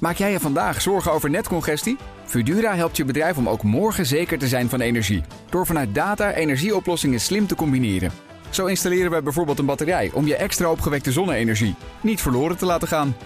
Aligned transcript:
Maak 0.00 0.16
jij 0.16 0.32
je 0.32 0.40
vandaag 0.40 0.80
zorgen 0.80 1.12
over 1.12 1.30
netcongestie? 1.30 1.96
Fudura 2.24 2.74
helpt 2.74 2.96
je 2.96 3.04
bedrijf 3.04 3.36
om 3.36 3.48
ook 3.48 3.62
morgen 3.62 4.06
zeker 4.06 4.38
te 4.38 4.48
zijn 4.48 4.68
van 4.68 4.80
energie. 4.80 5.22
Door 5.50 5.66
vanuit 5.66 5.94
data 5.94 6.32
energieoplossingen 6.32 7.20
slim 7.20 7.46
te 7.46 7.54
combineren. 7.54 8.10
Zo 8.50 8.66
installeren 8.66 9.10
we 9.10 9.22
bijvoorbeeld 9.22 9.58
een 9.58 9.66
batterij 9.66 10.10
om 10.14 10.26
je 10.26 10.36
extra 10.36 10.70
opgewekte 10.70 11.12
zonne-energie 11.12 11.74
niet 12.00 12.20
verloren 12.20 12.56
te 12.56 12.66
laten 12.66 12.88
gaan. 12.88 13.16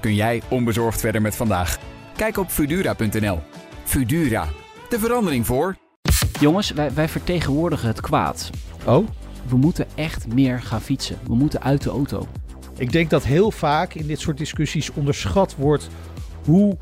Kun 0.00 0.14
jij 0.14 0.42
onbezorgd 0.48 1.00
verder 1.00 1.22
met 1.22 1.36
vandaag? 1.36 1.78
Kijk 2.16 2.36
op 2.36 2.50
Fudura.nl. 2.50 3.40
Fudura, 3.84 4.48
de 4.88 4.98
verandering 4.98 5.46
voor. 5.46 5.76
Jongens, 6.40 6.70
wij, 6.70 6.94
wij 6.94 7.08
vertegenwoordigen 7.08 7.88
het 7.88 8.00
kwaad. 8.00 8.50
Oh? 8.84 9.08
We 9.48 9.56
moeten 9.56 9.86
echt 9.94 10.26
meer 10.34 10.62
gaan 10.62 10.80
fietsen. 10.80 11.18
We 11.26 11.34
moeten 11.34 11.62
uit 11.62 11.82
de 11.82 11.90
auto. 11.90 12.28
Ik 12.76 12.92
denk 12.92 13.10
dat 13.10 13.24
heel 13.24 13.50
vaak 13.50 13.94
in 13.94 14.06
dit 14.06 14.20
soort 14.20 14.38
discussies 14.38 14.92
onderschat 14.92 15.54
wordt 15.56 15.88
hoe 16.44 16.76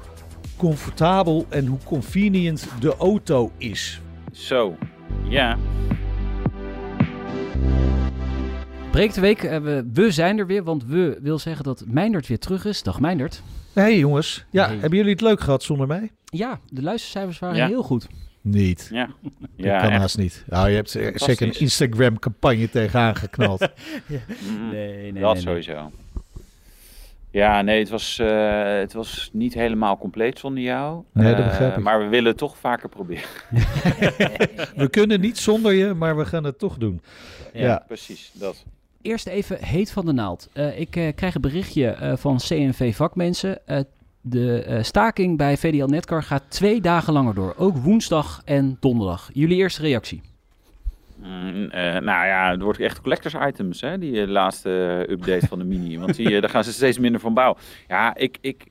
comfortabel 0.57 1.47
en 1.49 1.67
hoe 1.67 1.79
convenient 1.85 2.69
de 2.81 2.97
auto 2.97 3.51
is. 3.59 4.01
Zo, 4.33 4.77
ja. 5.29 5.57
Breek 8.91 9.15
de 9.15 9.21
week, 9.21 9.43
eh, 9.43 9.59
we, 9.61 9.89
we 9.93 10.11
zijn 10.11 10.39
er 10.39 10.47
weer, 10.47 10.65
want 10.65 10.85
we 10.85 11.19
wil 11.23 11.39
zeggen 11.39 11.65
dat 11.65 11.85
Meindert 11.87 12.27
weer 12.27 12.39
terug 12.39 12.65
is. 12.65 12.83
Dag 12.83 13.01
Meindert. 13.01 13.43
Hé 13.73 13.83
hey 13.83 13.99
jongens, 13.99 14.45
ja, 14.51 14.67
Hey. 14.67 14.73
hebben 14.77 14.99
jullie 14.99 15.13
het 15.13 15.21
leuk 15.21 15.41
gehad 15.41 15.63
zonder 15.63 15.87
mij? 15.87 16.11
Ja, 16.25 16.61
de 16.71 16.83
luistercijfers 16.83 17.39
waren 17.39 17.57
Ja. 17.57 17.67
heel 17.67 17.83
goed. 17.83 18.07
Niet. 18.41 18.89
Ja, 18.93 19.07
dat 19.23 19.33
ja 19.57 19.79
kan 19.81 19.91
echt. 19.91 20.01
haast 20.01 20.19
niet. 20.19 20.45
Nou, 20.47 20.69
je 20.69 20.75
hebt 20.75 20.95
er 20.95 21.13
zeker 21.19 21.47
een. 21.47 21.61
Instagram-campagne 21.61 22.71
tegenaan 22.71 23.17
geknald. 23.17 23.61
Mm, 24.09 24.71
Nee, 24.71 25.13
dat 25.13 25.39
sowieso. 25.41 25.91
Ja, 27.33 27.63
nee, 27.63 27.79
het 27.79 27.89
was, 27.89 28.19
eh, 28.19 28.75
het 28.79 28.93
was 28.93 29.31
niet 29.33 29.55
helemaal 29.55 29.99
compleet 29.99 30.39
zonder 30.39 30.63
jou. 30.63 31.03
Nee, 31.13 31.31
dat 31.35 31.39
Eh, 31.41 31.47
begrijp 31.49 31.77
ik. 31.77 31.83
Maar 31.83 31.99
we 31.99 32.07
willen 32.07 32.29
het 32.29 32.37
toch 32.39 32.57
vaker 32.57 32.89
proberen. 32.89 33.25
we 34.77 34.89
kunnen 34.91 35.21
niet 35.21 35.39
zonder 35.39 35.73
je, 35.73 35.95
maar 35.95 36.17
we 36.17 36.25
gaan 36.25 36.45
het 36.45 36.59
toch 36.59 36.77
doen. 36.79 37.01
Ja. 37.53 37.85
Precies, 37.87 38.31
dat. 38.35 38.65
Eerst 39.03 39.27
even 39.27 39.65
heet 39.65 39.93
van 39.93 40.07
de 40.07 40.13
naald. 40.13 40.49
Eh, 40.53 40.81
ik 40.81 40.91
krijg 41.17 41.35
een 41.35 41.41
berichtje 41.41 41.87
eh, 41.89 42.17
van 42.17 42.37
CNV 42.37 42.97
vakmensen. 42.97 43.67
Eh, 43.67 43.81
de 44.21 44.63
eh, 44.63 44.83
staking 44.83 45.37
bij 45.37 45.57
VDL 45.57 45.85
Netcar 45.87 46.23
gaat 46.23 46.43
twee 46.49 46.81
dagen 46.81 47.13
langer 47.13 47.35
door. 47.35 47.55
Ook 47.57 47.77
woensdag 47.77 48.43
en 48.45 48.77
donderdag. 48.81 49.31
Jullie 49.33 49.57
eerste 49.57 49.83
reactie? 49.83 50.21
Mm, 51.23 51.71
eh, 51.71 51.83
nou 51.83 52.27
ja, 52.27 52.51
het 52.51 52.61
wordt 52.63 52.81
echt 52.81 53.01
collectors 53.01 53.35
items, 53.35 53.81
hè, 53.81 53.99
die 53.99 54.21
eh, 54.23 54.29
laatste 54.29 55.05
eh, 55.09 55.13
update 55.13 55.47
van 55.47 55.59
de 55.59 55.65
Mini. 55.65 55.99
Want 56.01 56.17
die, 56.17 56.35
eh, 56.35 56.41
daar 56.41 56.51
gaan 56.51 56.65
ze 56.65 56.73
steeds 56.73 56.99
minder 56.99 57.21
van 57.21 57.35
bouwen. 57.35 57.59
Ja, 57.89 58.15
ik, 58.15 58.39
ik, 58.41 58.65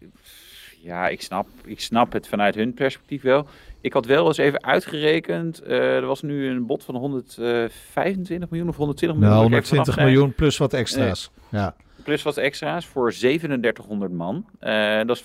ja 0.81 1.07
ik, 1.07 1.21
snap, 1.21 1.47
ik 1.65 1.79
snap 1.79 2.11
het 2.13 2.27
vanuit 2.27 2.55
hun 2.55 2.73
perspectief 2.73 3.21
wel. 3.21 3.47
Ik 3.81 3.93
had 3.93 4.05
wel 4.05 4.27
eens 4.27 4.37
even 4.37 4.63
uitgerekend. 4.63 5.61
er 5.67 6.05
was 6.05 6.21
nu 6.21 6.47
een 6.49 6.65
bod 6.65 6.83
van 6.83 6.95
125 6.95 8.49
miljoen 8.49 8.69
of 8.69 8.75
120 8.75 9.19
miljoen. 9.19 9.37
Nou, 9.37 9.49
moet 9.49 9.57
ik 9.59 9.63
even 9.63 9.75
120 9.75 9.93
vanaf 9.93 10.09
miljoen 10.09 10.33
plus 10.35 10.57
wat 10.57 10.73
extra's. 10.73 11.31
Ja. 11.49 11.75
Plus 12.03 12.23
wat 12.23 12.37
extra's 12.37 12.85
voor 12.85 13.11
3700 13.11 14.11
man. 14.11 14.45
Dat 15.07 15.15
is 15.15 15.23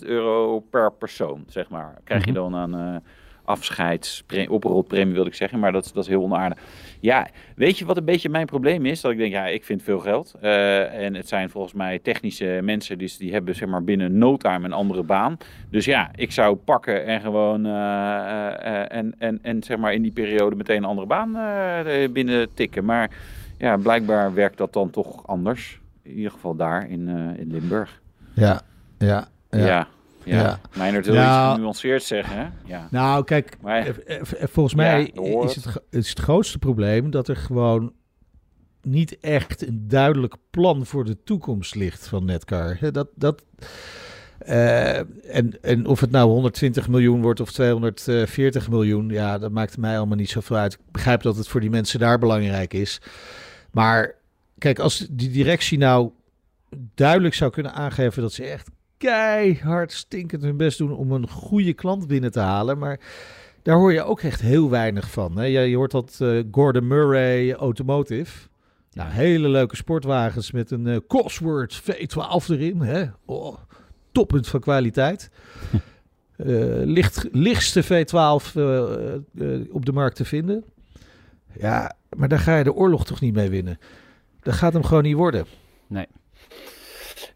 35.000 0.00 0.06
euro 0.06 0.60
per 0.60 0.92
persoon, 0.92 1.44
zeg 1.48 1.68
maar. 1.68 1.94
Krijg 2.04 2.24
je 2.24 2.30
Mhm. 2.32 2.40
dan 2.40 2.54
aan 2.56 3.02
afscheidspremie, 3.44 4.50
oprolpremie 4.50 5.14
wilde 5.14 5.28
ik 5.28 5.34
zeggen, 5.34 5.58
maar 5.58 5.72
dat, 5.72 5.90
dat 5.94 6.02
is 6.02 6.08
heel 6.10 6.22
onaardig. 6.22 6.58
Ja, 7.00 7.28
weet 7.56 7.78
je 7.78 7.84
wat 7.84 7.96
een 7.96 8.04
beetje 8.04 8.28
mijn 8.28 8.46
probleem 8.46 8.86
is? 8.86 9.00
Dat 9.00 9.12
ik 9.12 9.18
denk, 9.18 9.32
ja, 9.32 9.46
ik 9.46 9.64
vind 9.64 9.82
veel 9.82 9.98
geld. 9.98 10.34
Eh, 10.40 11.04
en 11.04 11.14
het 11.14 11.28
zijn 11.28 11.50
volgens 11.50 11.74
mij 11.74 11.98
technische 11.98 12.60
mensen, 12.62 12.98
dus 12.98 13.16
die 13.16 13.32
hebben 13.32 13.54
zeg 13.54 13.68
maar 13.68 13.84
binnen 13.84 14.18
no 14.18 14.36
time 14.36 14.64
een 14.64 14.72
andere 14.72 15.02
baan. 15.02 15.36
Dus 15.70 15.84
ja, 15.84 16.10
ik 16.14 16.32
zou 16.32 16.56
pakken 16.56 17.04
en 17.04 17.20
gewoon 17.20 17.66
eh, 17.66 17.72
eh, 17.72 18.96
en, 18.96 19.14
en, 19.18 19.38
en 19.42 19.62
zeg 19.62 19.76
maar 19.78 19.92
in 19.94 20.02
die 20.02 20.12
periode 20.12 20.56
meteen 20.56 20.76
een 20.76 20.84
andere 20.84 21.06
baan 21.06 21.32
binnen 22.12 22.54
tikken. 22.54 22.84
Maar 22.84 23.10
ja, 23.58 23.76
blijkbaar 23.76 24.34
werkt 24.34 24.58
dat 24.58 24.72
dan 24.72 24.90
toch 24.90 25.26
anders. 25.26 25.80
In 26.02 26.16
ieder 26.16 26.30
geval 26.30 26.56
daar 26.56 26.90
in, 26.90 27.08
in 27.38 27.50
Limburg. 27.50 28.00
Ja, 28.34 28.60
ja, 28.98 29.28
Ja. 29.50 29.66
ja. 29.66 29.88
Ja. 30.24 30.36
Ja. 30.40 30.60
Meijnerd 30.76 31.06
wil 31.06 31.14
Nou- 31.14 31.46
iets 31.46 31.54
genuanceerd 31.54 32.02
zeggen, 32.02 32.36
hè? 32.38 32.46
Ja. 32.64 32.88
Nou, 32.90 33.24
kijk, 33.24 33.56
Maar- 33.60 33.86
eh, 33.86 33.88
eh, 34.16 34.20
eh, 34.20 34.48
volgens 34.50 34.74
mij 34.74 35.04
is 35.04 35.54
het. 35.54 35.54
het, 35.54 35.64
gro- 35.64 35.80
is 35.90 36.08
het 36.08 36.18
grootste 36.18 36.58
probleem 36.58 37.10
dat 37.10 37.28
er 37.28 37.36
gewoon 37.36 37.92
niet 38.82 39.18
echt 39.18 39.66
een 39.66 39.84
duidelijk 39.88 40.34
plan 40.50 40.86
voor 40.86 41.04
de 41.04 41.22
toekomst 41.24 41.74
ligt 41.74 42.08
van 42.08 42.24
Netcar. 42.24 42.76
Hè, 42.80 42.90
Dat, 42.90 43.08
dat, 43.14 43.44
eh, 44.38 44.96
en, 45.36 45.58
en 45.62 45.86
of 45.86 46.00
het 46.00 46.10
nou 46.10 46.28
120 46.30 46.88
miljoen 46.88 47.22
wordt 47.22 47.40
of 47.40 47.52
240 47.52 48.70
miljoen, 48.70 49.08
ja, 49.08 49.38
dat 49.38 49.50
maakt 49.50 49.76
mij 49.78 49.96
allemaal 49.98 50.16
niet 50.16 50.30
zoveel 50.30 50.56
uit. 50.56 50.72
Ik 50.72 50.78
begrijp 50.92 51.22
dat 51.22 51.36
het 51.36 51.48
voor 51.48 51.60
die 51.60 51.70
mensen 51.70 51.98
daar 52.00 52.18
belangrijk 52.18 52.72
is. 52.74 53.00
Maar 53.70 54.14
kijk, 54.58 54.78
als 54.78 55.06
die 55.10 55.30
directie 55.30 55.78
nou 55.78 56.10
duidelijk 56.94 57.34
zou 57.34 57.50
kunnen 57.50 57.72
aangeven 57.72 58.22
dat 58.22 58.32
ze 58.32 58.44
echt 58.44 58.70
keihard 58.96 59.92
stinkend 59.92 60.42
hun 60.42 60.56
best 60.56 60.78
doen 60.78 60.96
om 60.96 61.12
een 61.12 61.28
goede 61.28 61.72
klant 61.72 62.06
binnen 62.06 62.32
te 62.32 62.40
halen. 62.40 62.78
Maar 62.78 63.00
daar 63.62 63.76
hoor 63.76 63.92
je 63.92 64.02
ook 64.02 64.20
echt 64.20 64.40
heel 64.40 64.70
weinig 64.70 65.10
van. 65.10 65.38
Hè? 65.38 65.44
Je, 65.44 65.60
je 65.60 65.76
hoort 65.76 65.90
dat 65.90 66.18
eh, 66.20 66.42
Gordon 66.50 66.86
Murray 66.86 67.52
Automotive. 67.52 68.48
Nou, 68.92 69.10
hele 69.10 69.48
leuke 69.48 69.76
sportwagens 69.76 70.50
met 70.50 70.70
een 70.70 70.86
eh, 70.86 70.96
Cosworth 71.08 71.82
V12 71.82 72.48
erin. 72.48 72.80
Hè? 72.80 73.04
Oh, 73.24 73.56
van 74.30 74.60
kwaliteit. 74.60 75.30
Eh, 76.36 76.46
licht, 76.84 77.28
lichtste 77.32 77.84
V12 77.84 78.54
eh, 78.54 79.14
eh, 79.14 79.20
op 79.70 79.84
de 79.86 79.92
markt 79.92 80.16
te 80.16 80.24
vinden. 80.24 80.64
Ja, 81.58 81.96
maar 82.16 82.28
daar 82.28 82.38
ga 82.38 82.56
je 82.56 82.64
de 82.64 82.74
oorlog 82.74 83.04
toch 83.04 83.20
niet 83.20 83.34
mee 83.34 83.50
winnen. 83.50 83.78
Dat 84.42 84.54
gaat 84.54 84.72
hem 84.72 84.84
gewoon 84.84 85.02
niet 85.02 85.16
worden. 85.16 85.46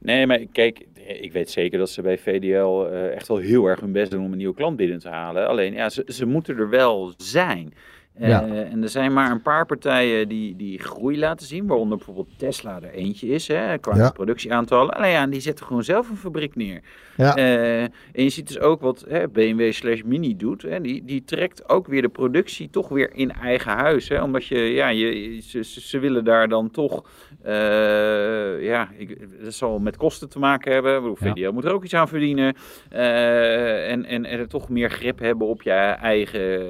Nee, 0.01 0.27
maar 0.27 0.39
kijk, 0.53 0.87
ik 1.09 1.33
weet 1.33 1.51
zeker 1.51 1.79
dat 1.79 1.91
ze 1.91 2.03
bij 2.03 2.19
VDL 2.19 2.85
eh, 2.85 3.13
echt 3.15 3.29
wel 3.29 3.37
heel 3.37 3.67
erg 3.67 3.81
hun 3.81 3.93
best 3.93 4.11
doen 4.11 4.25
om 4.25 4.33
een 4.33 4.39
nieuwe 4.39 4.55
klant 4.55 4.77
binnen 4.77 4.99
te 4.99 5.09
halen. 5.09 5.49
Alleen, 5.49 5.73
ja, 5.73 5.89
ze, 5.89 6.05
ze 6.07 6.27
moeten 6.27 6.59
er 6.59 6.69
wel 6.69 7.13
zijn. 7.17 7.73
Eh, 8.19 8.29
Ja. 8.29 8.47
En 8.47 8.83
er 8.83 8.89
zijn 8.89 9.13
maar 9.13 9.31
een 9.31 9.43
paar 9.43 9.67
partijen 9.67 10.29
die, 10.29 10.57
die 10.57 10.79
groei 10.79 11.19
laten 11.19 11.47
zien, 11.47 11.67
waaronder 11.67 11.97
bijvoorbeeld 11.97 12.29
Tesla 12.39 12.81
er 12.83 12.91
eentje 12.91 13.27
is, 13.29 13.49
hè, 13.49 13.79
qua 13.79 13.97
Ja. 13.97 14.11
productieaantallen. 14.11 14.95
Alleen 14.95 15.11
ja, 15.11 15.27
die 15.27 15.41
zetten 15.41 15.67
gewoon 15.67 15.85
zelf 15.85 16.11
een 16.11 16.17
fabriek 16.17 16.57
neer. 16.57 16.81
Ja. 17.17 17.37
Eh, 17.37 17.83
en 17.83 17.91
je 18.13 18.29
ziet 18.29 18.47
dus 18.49 18.59
ook 18.59 18.81
wat 18.81 19.05
hè, 19.09 19.29
BMW 19.29 19.73
slash 19.73 20.03
Mini 20.03 20.37
doet. 20.37 20.63
Hè, 20.63 20.81
die, 20.81 21.05
die 21.05 21.25
trekt 21.25 21.69
ook 21.69 21.87
weer 21.87 22.03
de 22.03 22.09
productie 22.09 22.71
toch 22.71 22.89
weer 22.89 23.11
in 23.15 23.33
eigen 23.33 23.73
huis. 23.73 24.09
Hè, 24.09 24.23
omdat 24.23 24.47
je, 24.47 24.59
ja, 24.59 24.89
je, 24.89 25.41
ze, 25.63 25.99
willen 25.99 26.25
daar 26.25 26.49
dan 26.49 26.71
toch, 26.71 27.05
eh, 27.43 28.63
ja, 28.63 28.89
ik, 28.97 29.19
dat 29.45 29.55
zal 29.55 29.79
met 29.79 29.97
kosten 29.97 30.29
te 30.29 30.39
maken 30.39 30.73
hebben. 30.73 31.17
VDL 31.17 31.51
moet 31.53 31.65
er 31.65 31.73
ook 31.73 31.85
iets 31.85 31.95
aan 31.95 32.09
verdienen. 32.09 32.55
Eh, 32.91 33.91
en, 33.91 34.05
en 34.05 34.25
er 34.27 34.49
toch 34.49 34.69
meer 34.69 34.91
grip 34.91 35.19
hebben 35.19 35.47
op 35.47 35.63
je 35.63 35.71
eigen 35.71 36.63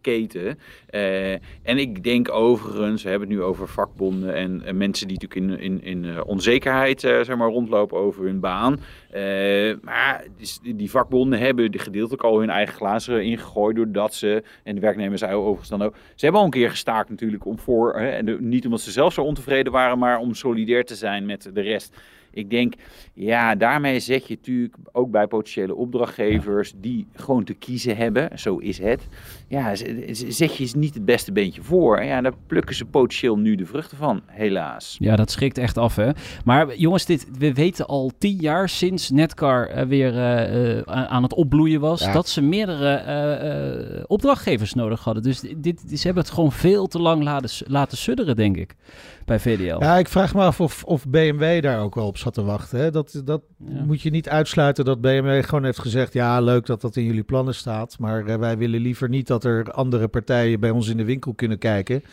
keten. 0.00 0.58
Eh, 0.94 1.32
en 1.62 1.78
ik 1.78 2.02
denk 2.04 2.30
overigens, 2.30 3.02
we 3.02 3.08
hebben 3.08 3.28
het 3.28 3.36
nu 3.36 3.42
over 3.44 3.68
vakbonden 3.68 4.34
en, 4.34 4.62
en 4.64 4.76
mensen 4.76 5.08
die 5.08 5.18
natuurlijk 5.20 5.60
in, 5.60 5.70
in, 5.70 5.82
in 5.82 6.04
eh, 6.04 6.20
onzekerheid 6.26 7.04
eh, 7.04 7.20
zeg 7.20 7.36
maar, 7.36 7.48
rondlopen 7.48 7.98
over 7.98 8.24
hun 8.24 8.40
baan. 8.40 8.80
Maar 9.82 10.24
die, 10.62 10.74
die 10.76 10.90
vakbonden 10.90 11.38
hebben 11.38 11.72
de 11.72 11.78
gedeeltelijk 11.78 12.22
al 12.22 12.38
hun 12.40 12.50
eigen 12.50 12.74
glazen 12.74 13.24
ingegooid 13.24 13.76
doordat 13.76 14.14
ze, 14.14 14.42
en 14.62 14.74
de 14.74 14.80
werknemers 14.80 15.24
overigens 15.24 15.68
dan 15.68 15.82
ook, 15.82 15.94
ze 16.14 16.24
hebben 16.24 16.40
al 16.40 16.46
een 16.46 16.52
keer 16.52 16.70
gestaakt 16.70 17.10
natuurlijk 17.10 17.44
om 17.46 17.58
voor, 17.58 17.98
hè, 17.98 18.08
en 18.08 18.24
de- 18.24 18.40
niet 18.40 18.64
omdat 18.64 18.80
ze 18.80 18.90
zelf 18.90 19.12
zo 19.12 19.22
ontevreden 19.22 19.72
waren, 19.72 19.98
maar 19.98 20.18
om 20.18 20.34
solidair 20.34 20.84
te 20.84 20.94
zijn 20.94 21.26
met 21.26 21.50
de 21.54 21.60
rest. 21.60 21.96
Ik 22.34 22.50
denk, 22.50 22.74
ja, 23.12 23.54
daarmee 23.54 24.00
zet 24.00 24.26
je 24.26 24.34
natuurlijk 24.34 24.76
ook 24.92 25.10
bij 25.10 25.26
potentiële 25.26 25.74
opdrachtgevers 25.74 26.72
die 26.76 27.06
gewoon 27.14 27.44
te 27.44 27.54
kiezen 27.54 27.96
hebben, 27.96 28.38
zo 28.38 28.56
is 28.58 28.78
het. 28.78 29.08
Ja, 29.54 29.74
zet 30.28 30.56
je 30.56 30.70
niet 30.76 30.94
het 30.94 31.04
beste 31.04 31.32
beentje 31.32 31.62
voor. 31.62 31.98
En 31.98 32.06
ja, 32.06 32.20
daar 32.20 32.32
plukken 32.46 32.74
ze 32.74 32.84
potentieel 32.84 33.36
nu 33.38 33.54
de 33.54 33.66
vruchten 33.66 33.96
van, 33.96 34.22
helaas. 34.26 34.96
Ja, 34.98 35.16
dat 35.16 35.30
schrikt 35.30 35.58
echt 35.58 35.78
af, 35.78 35.96
hè. 35.96 36.10
Maar 36.44 36.76
jongens, 36.76 37.04
dit, 37.04 37.26
we 37.38 37.52
weten 37.52 37.86
al 37.86 38.10
tien 38.18 38.36
jaar 38.40 38.68
sinds 38.68 39.10
Netcar 39.10 39.66
eh, 39.66 39.86
weer 39.86 40.14
eh, 40.18 40.78
eh, 40.78 40.82
aan 40.86 41.22
het 41.22 41.34
opbloeien 41.34 41.80
was... 41.80 42.00
Ja. 42.00 42.12
dat 42.12 42.28
ze 42.28 42.40
meerdere 42.42 42.94
eh, 42.94 43.96
eh, 43.98 44.04
opdrachtgevers 44.06 44.74
nodig 44.74 45.04
hadden. 45.04 45.22
Dus 45.22 45.40
dit, 45.56 45.80
ze 45.88 46.02
hebben 46.02 46.22
het 46.22 46.32
gewoon 46.32 46.52
veel 46.52 46.86
te 46.86 46.98
lang 47.00 47.22
laten, 47.22 47.50
laten 47.66 47.98
sudderen, 47.98 48.36
denk 48.36 48.56
ik, 48.56 48.74
bij 49.24 49.40
VDL. 49.40 49.78
Ja, 49.80 49.98
ik 49.98 50.08
vraag 50.08 50.34
me 50.34 50.42
af 50.42 50.60
of, 50.60 50.84
of 50.84 51.08
BMW 51.08 51.62
daar 51.62 51.80
ook 51.80 51.94
wel 51.94 52.06
op 52.06 52.18
zat 52.18 52.34
te 52.34 52.42
wachten. 52.44 52.78
Hè? 52.78 52.90
Dat, 52.90 53.20
dat 53.24 53.42
Ja. 53.68 53.82
moet 53.84 54.02
je 54.02 54.10
niet 54.10 54.28
uitsluiten 54.28 54.84
dat 54.84 55.00
BMW 55.00 55.44
gewoon 55.44 55.64
heeft 55.64 55.78
gezegd... 55.78 56.12
ja, 56.12 56.40
leuk 56.40 56.66
dat 56.66 56.80
dat 56.80 56.96
in 56.96 57.04
jullie 57.04 57.22
plannen 57.22 57.54
staat... 57.54 57.98
maar 57.98 58.38
wij 58.40 58.58
willen 58.58 58.80
liever 58.80 59.08
niet 59.08 59.26
dat 59.26 59.43
er 59.44 59.72
andere 59.72 60.08
partijen 60.08 60.60
bij 60.60 60.70
ons 60.70 60.88
in 60.88 60.96
de 60.96 61.04
winkel 61.04 61.34
kunnen 61.34 61.58
kijken. 61.58 62.04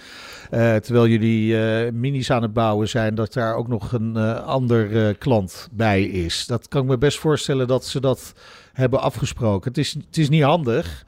Eh, 0.50 0.75
terwijl 0.75 1.07
jullie 1.07 1.57
eh, 1.57 1.92
minis 1.92 2.31
aan 2.31 2.42
het 2.42 2.54
bouwen 2.54 2.89
zijn... 2.89 3.16
dat 3.16 3.33
daar 3.33 3.56
ook 3.56 3.68
nog 3.68 3.92
een 3.92 4.16
eh, 4.16 4.48
ander 4.48 5.16
klant 5.16 5.68
bij 5.72 6.04
is. 6.04 6.45
Dat 6.45 6.68
kan 6.68 6.81
ik 6.81 6.88
me 6.88 6.98
best 6.98 7.19
voorstellen 7.19 7.68
dat 7.68 7.86
ze 7.86 8.00
dat 8.00 8.33
hebben 8.74 9.01
afgesproken. 9.01 9.69
Het 9.69 9.78
is, 9.78 9.94
het 9.94 10.18
is 10.18 10.30
niet 10.30 10.44
handig... 10.44 11.06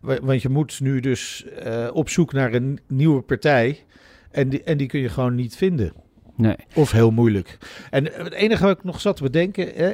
wa- 0.00 0.20
want 0.22 0.42
je 0.42 0.48
moet 0.48 0.80
nu 0.80 1.00
dus 1.00 1.44
op 1.92 2.08
zoek 2.08 2.32
naar 2.32 2.54
een 2.54 2.78
nieuwe 2.86 3.22
partij... 3.22 3.84
En 4.30 4.48
die, 4.48 4.62
en 4.62 4.76
die 4.76 4.86
kun 4.86 5.00
je 5.00 5.08
gewoon 5.08 5.34
niet 5.34 5.56
vinden. 5.56 5.92
Nee. 6.36 6.56
Of 6.74 6.90
heel 6.90 7.10
moeilijk. 7.10 7.58
En 7.90 8.04
het 8.04 8.32
enige 8.32 8.64
wat 8.64 8.78
ik 8.78 8.84
nog 8.84 9.00
zat 9.00 9.16
te 9.16 9.22
bedenken. 9.22 9.72
Hè, 9.74 9.92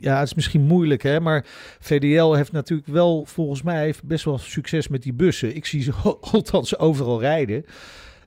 ja, 0.00 0.18
het 0.18 0.26
is 0.26 0.34
misschien 0.34 0.60
moeilijk, 0.62 1.02
hè, 1.02 1.20
maar 1.20 1.44
VDL 1.80 2.32
heeft 2.32 2.52
natuurlijk 2.52 2.88
wel, 2.88 3.24
volgens 3.26 3.62
mij, 3.62 3.94
best 4.04 4.24
wel 4.24 4.38
succes 4.38 4.88
met 4.88 5.02
die 5.02 5.12
bussen. 5.12 5.56
Ik 5.56 5.66
zie 5.66 5.82
ze 5.82 5.92
althans 6.32 6.78
overal 6.78 7.20
rijden. 7.20 7.64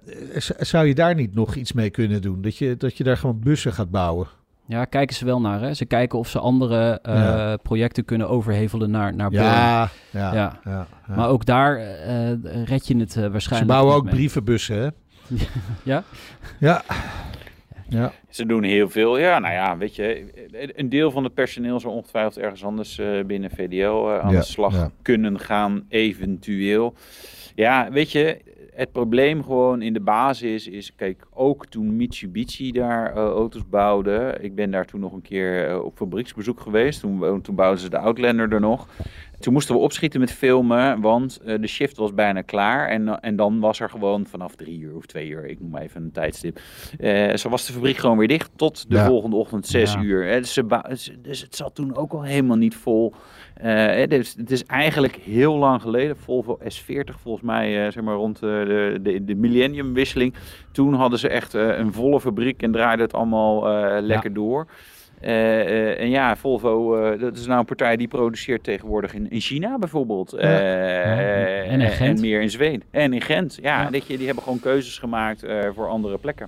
Eh, 0.05 0.39
Zou 0.59 0.87
je 0.87 0.95
daar 0.95 1.15
niet 1.15 1.35
nog 1.35 1.55
iets 1.55 1.73
mee 1.73 1.89
kunnen 1.89 2.21
doen? 2.21 2.41
Dat 2.41 2.57
je, 2.57 2.77
dat 2.77 2.97
je 2.97 3.03
daar 3.03 3.17
gewoon 3.17 3.39
bussen 3.39 3.73
gaat 3.73 3.89
bouwen? 3.91 4.27
Ja, 4.67 4.85
kijken 4.85 5.15
ze 5.15 5.25
wel 5.25 5.41
naar. 5.41 5.61
Hè? 5.61 5.73
Ze 5.73 5.85
kijken 5.85 6.19
of 6.19 6.29
ze 6.29 6.39
andere 6.39 6.99
eh, 7.01 7.15
Ja. 7.15 7.57
projecten 7.57 8.05
kunnen 8.05 8.29
overhevelen 8.29 8.91
naar, 8.91 9.15
naar. 9.15 9.31
Ja, 9.31 9.89
ja, 10.11 10.33
Ja. 10.33 10.59
ja. 10.65 10.87
Maar 11.07 11.29
ook 11.29 11.45
daar 11.45 11.77
eh, 11.77 12.63
red 12.65 12.87
je 12.87 12.97
het 12.97 13.15
eh, 13.15 13.27
waarschijnlijk 13.27 13.71
Ze 13.71 13.77
bouwen 13.77 13.95
ook 13.95 14.03
mee. 14.03 14.13
brievenbussen, 14.13 14.77
hè? 14.77 14.87
Ja? 15.83 16.03
Ja. 16.59 16.83
Ja. 17.93 18.11
Ze 18.29 18.45
doen 18.45 18.63
heel 18.63 18.89
veel. 18.89 19.17
Ja, 19.17 19.39
nou 19.39 19.53
ja, 19.53 19.77
weet 19.77 19.95
je, 19.95 20.25
een 20.75 20.89
deel 20.89 21.11
van 21.11 21.23
het 21.23 21.33
personeel 21.33 21.79
zal 21.79 21.91
ongetwijfeld 21.91 22.37
ergens 22.37 22.63
anders 22.63 22.99
eh, 22.99 23.23
binnen 23.25 23.49
VDL 23.49 24.09
eh, 24.09 24.19
aan 24.19 24.31
Ja, 24.31 24.39
de 24.39 24.45
slag 24.45 24.73
ja. 24.73 24.91
kunnen 25.01 25.39
gaan, 25.39 25.85
eventueel. 25.89 26.93
Ja, 27.55 27.91
weet 27.91 28.11
je, 28.11 28.37
het 28.73 28.91
probleem 28.91 29.43
gewoon 29.43 29.81
in 29.81 29.93
de 29.93 29.99
basis 29.99 30.67
is, 30.67 30.95
kijk, 30.95 31.25
ook 31.33 31.65
toen 31.65 31.95
Mitsubishi 31.95 32.71
daar 32.71 33.11
eh, 33.11 33.15
auto's 33.15 33.69
bouwde, 33.69 34.37
ik 34.41 34.55
ben 34.55 34.71
daar 34.71 34.85
toen 34.85 34.99
nog 34.99 35.13
een 35.13 35.21
keer 35.21 35.81
op 35.81 35.97
fabrieksbezoek 35.97 36.59
geweest, 36.59 36.99
toen, 36.99 37.41
toen 37.41 37.55
bouwden 37.55 37.81
ze 37.81 37.89
de 37.89 37.97
Outlander 37.97 38.53
er 38.53 38.59
nog. 38.59 38.87
Toen 39.43 39.53
moesten 39.53 39.75
we 39.75 39.81
opschieten 39.81 40.19
met 40.19 40.31
filmen, 40.31 41.01
want 41.01 41.39
eh, 41.45 41.61
de 41.61 41.67
shift 41.67 41.97
was 41.97 42.13
bijna 42.13 42.41
klaar. 42.41 42.87
En, 42.89 43.07
eh, 43.07 43.15
en 43.21 43.35
dan 43.35 43.59
was 43.59 43.79
er 43.79 43.89
gewoon 43.89 44.25
vanaf 44.25 44.55
drie 44.55 44.79
uur 44.79 44.95
of 44.95 45.05
twee 45.05 45.29
uur, 45.29 45.45
ik 45.45 45.59
noem 45.59 45.69
maar 45.69 45.81
even 45.81 46.01
een 46.03 46.11
tijdstip. 46.11 46.59
eh, 46.99 47.35
zo 47.35 47.49
was 47.49 47.65
de 47.65 47.73
fabriek 47.73 47.97
gewoon 47.97 48.17
weer 48.17 48.27
dicht 48.27 48.51
tot 48.55 48.89
de 48.89 48.95
Ja. 48.95 49.05
volgende 49.05 49.35
ochtend 49.35 49.67
zes 49.67 49.93
Ja. 49.93 50.01
uur. 50.01 50.25
Hè. 50.25 50.39
Dus, 50.39 50.59
dus 51.21 51.41
het 51.41 51.55
zat 51.55 51.75
toen 51.75 51.95
ook 51.95 52.11
al 52.13 52.23
helemaal 52.23 52.57
niet 52.57 52.75
vol. 52.75 53.13
Dus 54.07 54.35
het 54.37 54.51
is 54.51 54.65
eigenlijk 54.65 55.15
heel 55.15 55.55
lang 55.57 55.81
geleden, 55.81 56.17
Volvo 56.17 56.57
S40 56.63 57.15
volgens 57.21 57.43
mij, 57.45 57.91
zeg 57.91 58.03
maar 58.03 58.15
rond 58.15 58.39
de, 58.39 58.99
de, 59.01 59.23
de 59.25 59.35
millenniumwisseling. 59.35 60.33
Toen 60.71 60.93
hadden 60.93 61.19
ze 61.19 61.27
echt 61.27 61.53
een 61.53 61.93
volle 61.93 62.19
fabriek 62.19 62.61
en 62.61 62.71
draaide 62.71 63.01
het 63.03 63.13
allemaal 63.13 63.61
lekker 64.01 64.33
door. 64.33 64.67
Eh, 65.23 65.61
eh, 65.61 65.99
en 65.99 66.09
ja, 66.09 66.35
Volvo, 66.35 66.95
eh, 67.03 67.19
dat 67.19 67.37
is 67.37 67.45
nou 67.45 67.59
een 67.59 67.65
partij 67.65 67.97
die 67.97 68.07
produceert 68.07 68.63
tegenwoordig 68.63 69.13
in, 69.13 69.29
in 69.31 69.39
China 69.39 69.77
bijvoorbeeld. 69.77 70.33
Eh, 70.33 70.49
Ja. 70.49 71.63
En 71.63 71.81
in 71.81 71.89
Gent. 71.89 72.15
En 72.17 72.21
meer 72.21 72.41
in 72.41 72.49
Zweden. 72.49 72.83
En 72.91 73.13
in 73.13 73.21
Gent, 73.21 73.57
ja. 73.61 73.81
Ja. 73.81 73.89
Weet 73.89 74.05
je, 74.07 74.17
die 74.17 74.25
hebben 74.25 74.43
gewoon 74.43 74.59
keuzes 74.59 74.97
gemaakt 74.97 75.43
eh, 75.43 75.59
voor 75.75 75.87
andere 75.87 76.17
plekken. 76.17 76.47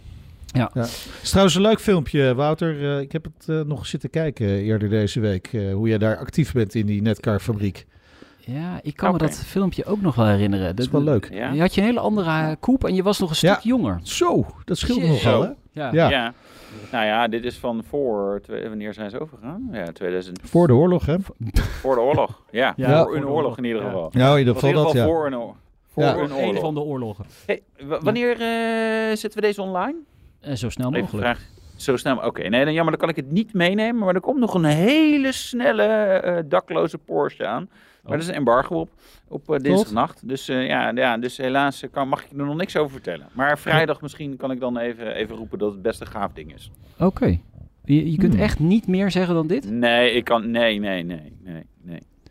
Het 0.74 1.19
is 1.22 1.30
trouwens 1.30 1.56
een 1.56 1.62
leuk 1.62 1.80
filmpje, 1.80 2.36
Wouter. 2.36 2.92
Eh, 2.95 3.00
ik 3.00 3.12
heb 3.12 3.25
het 3.45 3.68
nog 3.68 3.86
zitten 3.86 4.10
kijken 4.10 4.48
eerder 4.48 4.89
deze 4.89 5.19
week. 5.19 5.50
eh, 5.54 5.74
hoe 5.74 5.88
jij 5.88 5.98
daar 5.98 6.18
actief 6.18 6.54
bent 6.54 6.75
in 6.75 6.86
die 6.86 7.01
Netcar-fabriek. 7.01 7.86
Ja, 8.39 8.80
ik 8.81 8.95
kan 8.95 9.12
me 9.12 9.18
dat 9.18 9.44
filmpje 9.45 9.86
ook 9.86 10.01
nog 10.01 10.16
wel 10.16 10.25
herinneren. 10.27 10.75
Dat 10.75 10.86
is 10.86 10.92
wel 10.92 11.04
leuk. 11.04 11.27
Ja. 11.31 11.51
Je 11.51 11.60
had 11.60 11.74
je 11.75 11.81
een 11.81 11.88
hele 11.88 12.00
andere 12.00 12.56
koep 12.60 12.83
en 12.86 12.95
je 12.95 13.04
was 13.04 13.19
nog 13.19 13.30
een 13.30 13.36
stuk 13.36 13.50
Ja. 13.50 13.60
jonger. 13.63 14.00
Zo, 14.04 14.45
dat 14.66 14.77
scheelt 14.77 15.01
nogal, 15.01 15.42
hè? 15.42 15.50
Ja. 15.75 15.89
Ja. 15.94 16.10
Ja. 16.10 16.33
Nou 16.92 17.06
ja, 17.06 17.27
dit 17.27 17.44
is 17.45 17.57
van 17.57 17.83
voor, 17.83 18.39
twee- 18.44 18.68
wanneer 18.69 18.94
zijn 18.94 19.10
ze 19.10 19.19
overgegaan? 19.19 19.69
Ja, 19.72 19.92
2000. 19.92 20.39
Voor 20.44 20.68
de 20.68 20.74
oorlog, 20.74 21.06
hè? 21.06 21.16
Voor 21.81 21.95
de 21.95 22.01
oorlog. 22.01 22.42
Ja, 22.51 22.74
Ja, 22.75 23.04
voor 23.04 23.16
een 23.16 23.27
oorlog 23.27 23.57
in 23.57 23.63
ieder 23.63 23.81
Ja. 23.81 23.88
geval. 23.88 24.10
Nou, 24.13 24.31
in 24.33 24.39
ieder 24.39 24.54
geval 24.54 24.83
dat, 24.83 24.94
ja. 24.94 25.06
voor 25.06 25.25
een 25.25 25.36
oorlog. 25.38 25.56
Voor 25.88 26.04
Ja. 26.04 26.13
een 26.16 26.19
Een 26.24 26.33
oorlog. 26.33 26.60
van 26.60 26.74
de 26.74 26.80
oorlogen. 26.80 27.25
Hey, 27.45 27.62
wanneer 28.01 28.31
eh, 28.31 29.16
zetten 29.16 29.33
we 29.39 29.42
deze 29.42 29.62
online? 29.62 29.95
En 30.42 30.57
zo 30.57 30.69
snel 30.69 30.89
mogelijk. 30.89 31.24
vraag. 31.24 31.39
Zo 31.75 31.98
snel. 31.98 32.18
Oké, 32.18 32.48
nee, 32.48 32.66
dan 32.66 32.74
jammer, 32.74 32.92
dan 32.98 33.00
kan 33.01 33.10
ik 33.10 33.16
het 33.16 33.31
niet 33.31 33.54
meenemen. 33.54 34.04
Maar 34.06 34.16
er 34.16 34.22
komt 34.22 34.39
nog 34.39 34.54
een 34.54 34.63
hele 34.66 35.31
snelle 35.31 35.83
eh, 35.83 36.44
dakloze 36.45 36.98
Porsche 36.98 37.45
aan. 37.45 37.69
Maar 38.06 38.13
Oh. 38.13 38.19
dat 38.19 38.22
is 38.22 38.28
een 38.28 38.40
embargo 38.40 38.80
op, 38.80 38.90
op 39.28 39.52
eh, 39.54 39.60
dinsdagnacht. 39.60 40.28
Dus 40.28 40.50
eh, 40.50 40.68
ja, 40.68 40.92
ja, 40.96 41.18
dus 41.18 41.38
helaas 41.38 41.84
eh, 41.84 41.90
kan, 41.92 42.07
mag 42.07 42.24
ik 42.24 42.31
er 42.31 42.46
nog 42.46 42.56
niks 42.56 42.78
over 42.78 42.92
vertellen. 42.92 43.28
Maar 43.34 43.60
vrijdag 43.60 44.02
misschien 44.02 44.38
kan 44.38 44.52
ik 44.52 44.60
dan 44.60 44.78
even, 44.78 45.16
even 45.16 45.36
roepen 45.36 45.60
dat 45.60 45.72
het 45.72 45.81
best 45.81 46.02
een 46.02 46.07
gaaf 46.07 46.34
ding 46.34 46.54
is. 46.54 46.72
Oké. 47.00 47.40
Je, 47.86 48.12
je 48.12 48.18
kunt 48.18 48.34
Hmm. 48.34 48.42
echt 48.44 48.60
niet 48.60 48.88
meer 48.88 49.12
zeggen 49.12 49.36
dan 49.36 49.48
dit? 49.48 49.69
Nee, 49.72 50.12
ik 50.12 50.24
kan. 50.24 50.52
Nee, 50.52 50.80
nee, 50.80 51.04
nee, 51.04 51.31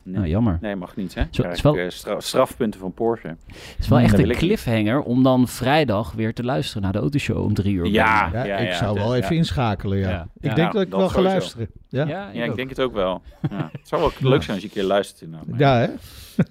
nee, 0.04 0.14
Nou, 0.14 0.26
jammer. 0.28 0.58
nee 0.60 0.76
mag 0.76 0.96
niet, 0.96 1.14
hè? 1.14 1.22
Zo, 1.30 1.42
Krijg 1.42 1.64
is 1.86 2.02
wel- 2.04 2.20
strafpunten 2.20 2.80
van 2.80 2.92
Porsche. 2.92 3.28
Het 3.28 3.36
is 3.78 3.88
wel 3.88 3.98
Hmm, 3.98 4.06
echt 4.08 4.18
een 4.18 4.30
cliffhanger 4.36 5.00
om 5.00 5.22
dan 5.22 5.48
vrijdag 5.48 6.12
weer 6.12 6.34
te 6.34 6.44
luisteren 6.44 6.82
naar 6.82 6.92
de 6.92 6.98
autoshow 6.98 7.42
om 7.44 7.54
drie 7.54 7.74
uur. 7.74 7.86
Ja, 7.86 8.30
Ja, 8.32 8.44
ja, 8.44 8.56
ik 8.56 8.68
ja, 8.68 8.74
zou 8.76 8.94
wel 8.98 9.14
even 9.16 9.32
ja. 9.32 9.36
inschakelen, 9.38 9.98
ja. 9.98 10.10
Ja. 10.10 10.22
Ik 10.40 10.48
Ja, 10.50 10.54
denk 10.54 10.72
dat 10.72 10.82
ik 10.82 10.90
dat 10.90 11.00
wel 11.00 11.08
ga 11.08 11.20
luisteren. 11.20 11.68
Ja, 11.88 12.04
ja. 12.06 12.08
Ja, 12.08 12.30
Ja, 12.32 12.44
ik 12.44 12.54
denk 12.56 12.68
het 12.68 12.80
ook 12.80 12.92
wel. 12.92 13.22
Ja. 13.50 13.68
Het 13.72 13.88
zou 13.88 14.00
wel 14.00 14.10
leuk 14.30 14.42
zijn 14.42 14.52
als 14.54 14.62
je 14.62 14.68
een 14.68 14.74
keer 14.74 14.84
luistert. 14.84 15.20
inderdaad. 15.20 15.90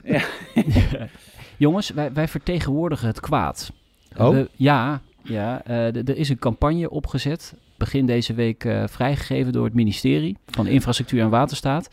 hè? 0.03 0.17
Jongens, 1.57 1.89
wij, 1.89 2.13
wij 2.13 2.27
vertegenwoordigen 2.27 3.07
het 3.07 3.19
kwaad. 3.19 3.71
Oh. 4.17 4.29
We- 4.29 4.49
ja, 4.55 5.01
ja 5.23 5.61
eh, 5.65 5.95
er 5.95 6.17
is 6.17 6.29
een 6.29 6.39
campagne 6.39 6.89
opgezet. 6.89 7.53
Begin 7.77 8.05
deze 8.05 8.33
week 8.33 8.63
eh, 8.65 8.83
vrijgegeven 8.87 9.51
door 9.53 9.65
het 9.65 9.73
ministerie 9.73 10.37
van 10.47 10.67
Infrastructuur 10.67 11.21
en 11.21 11.29
Waterstaat. 11.29 11.89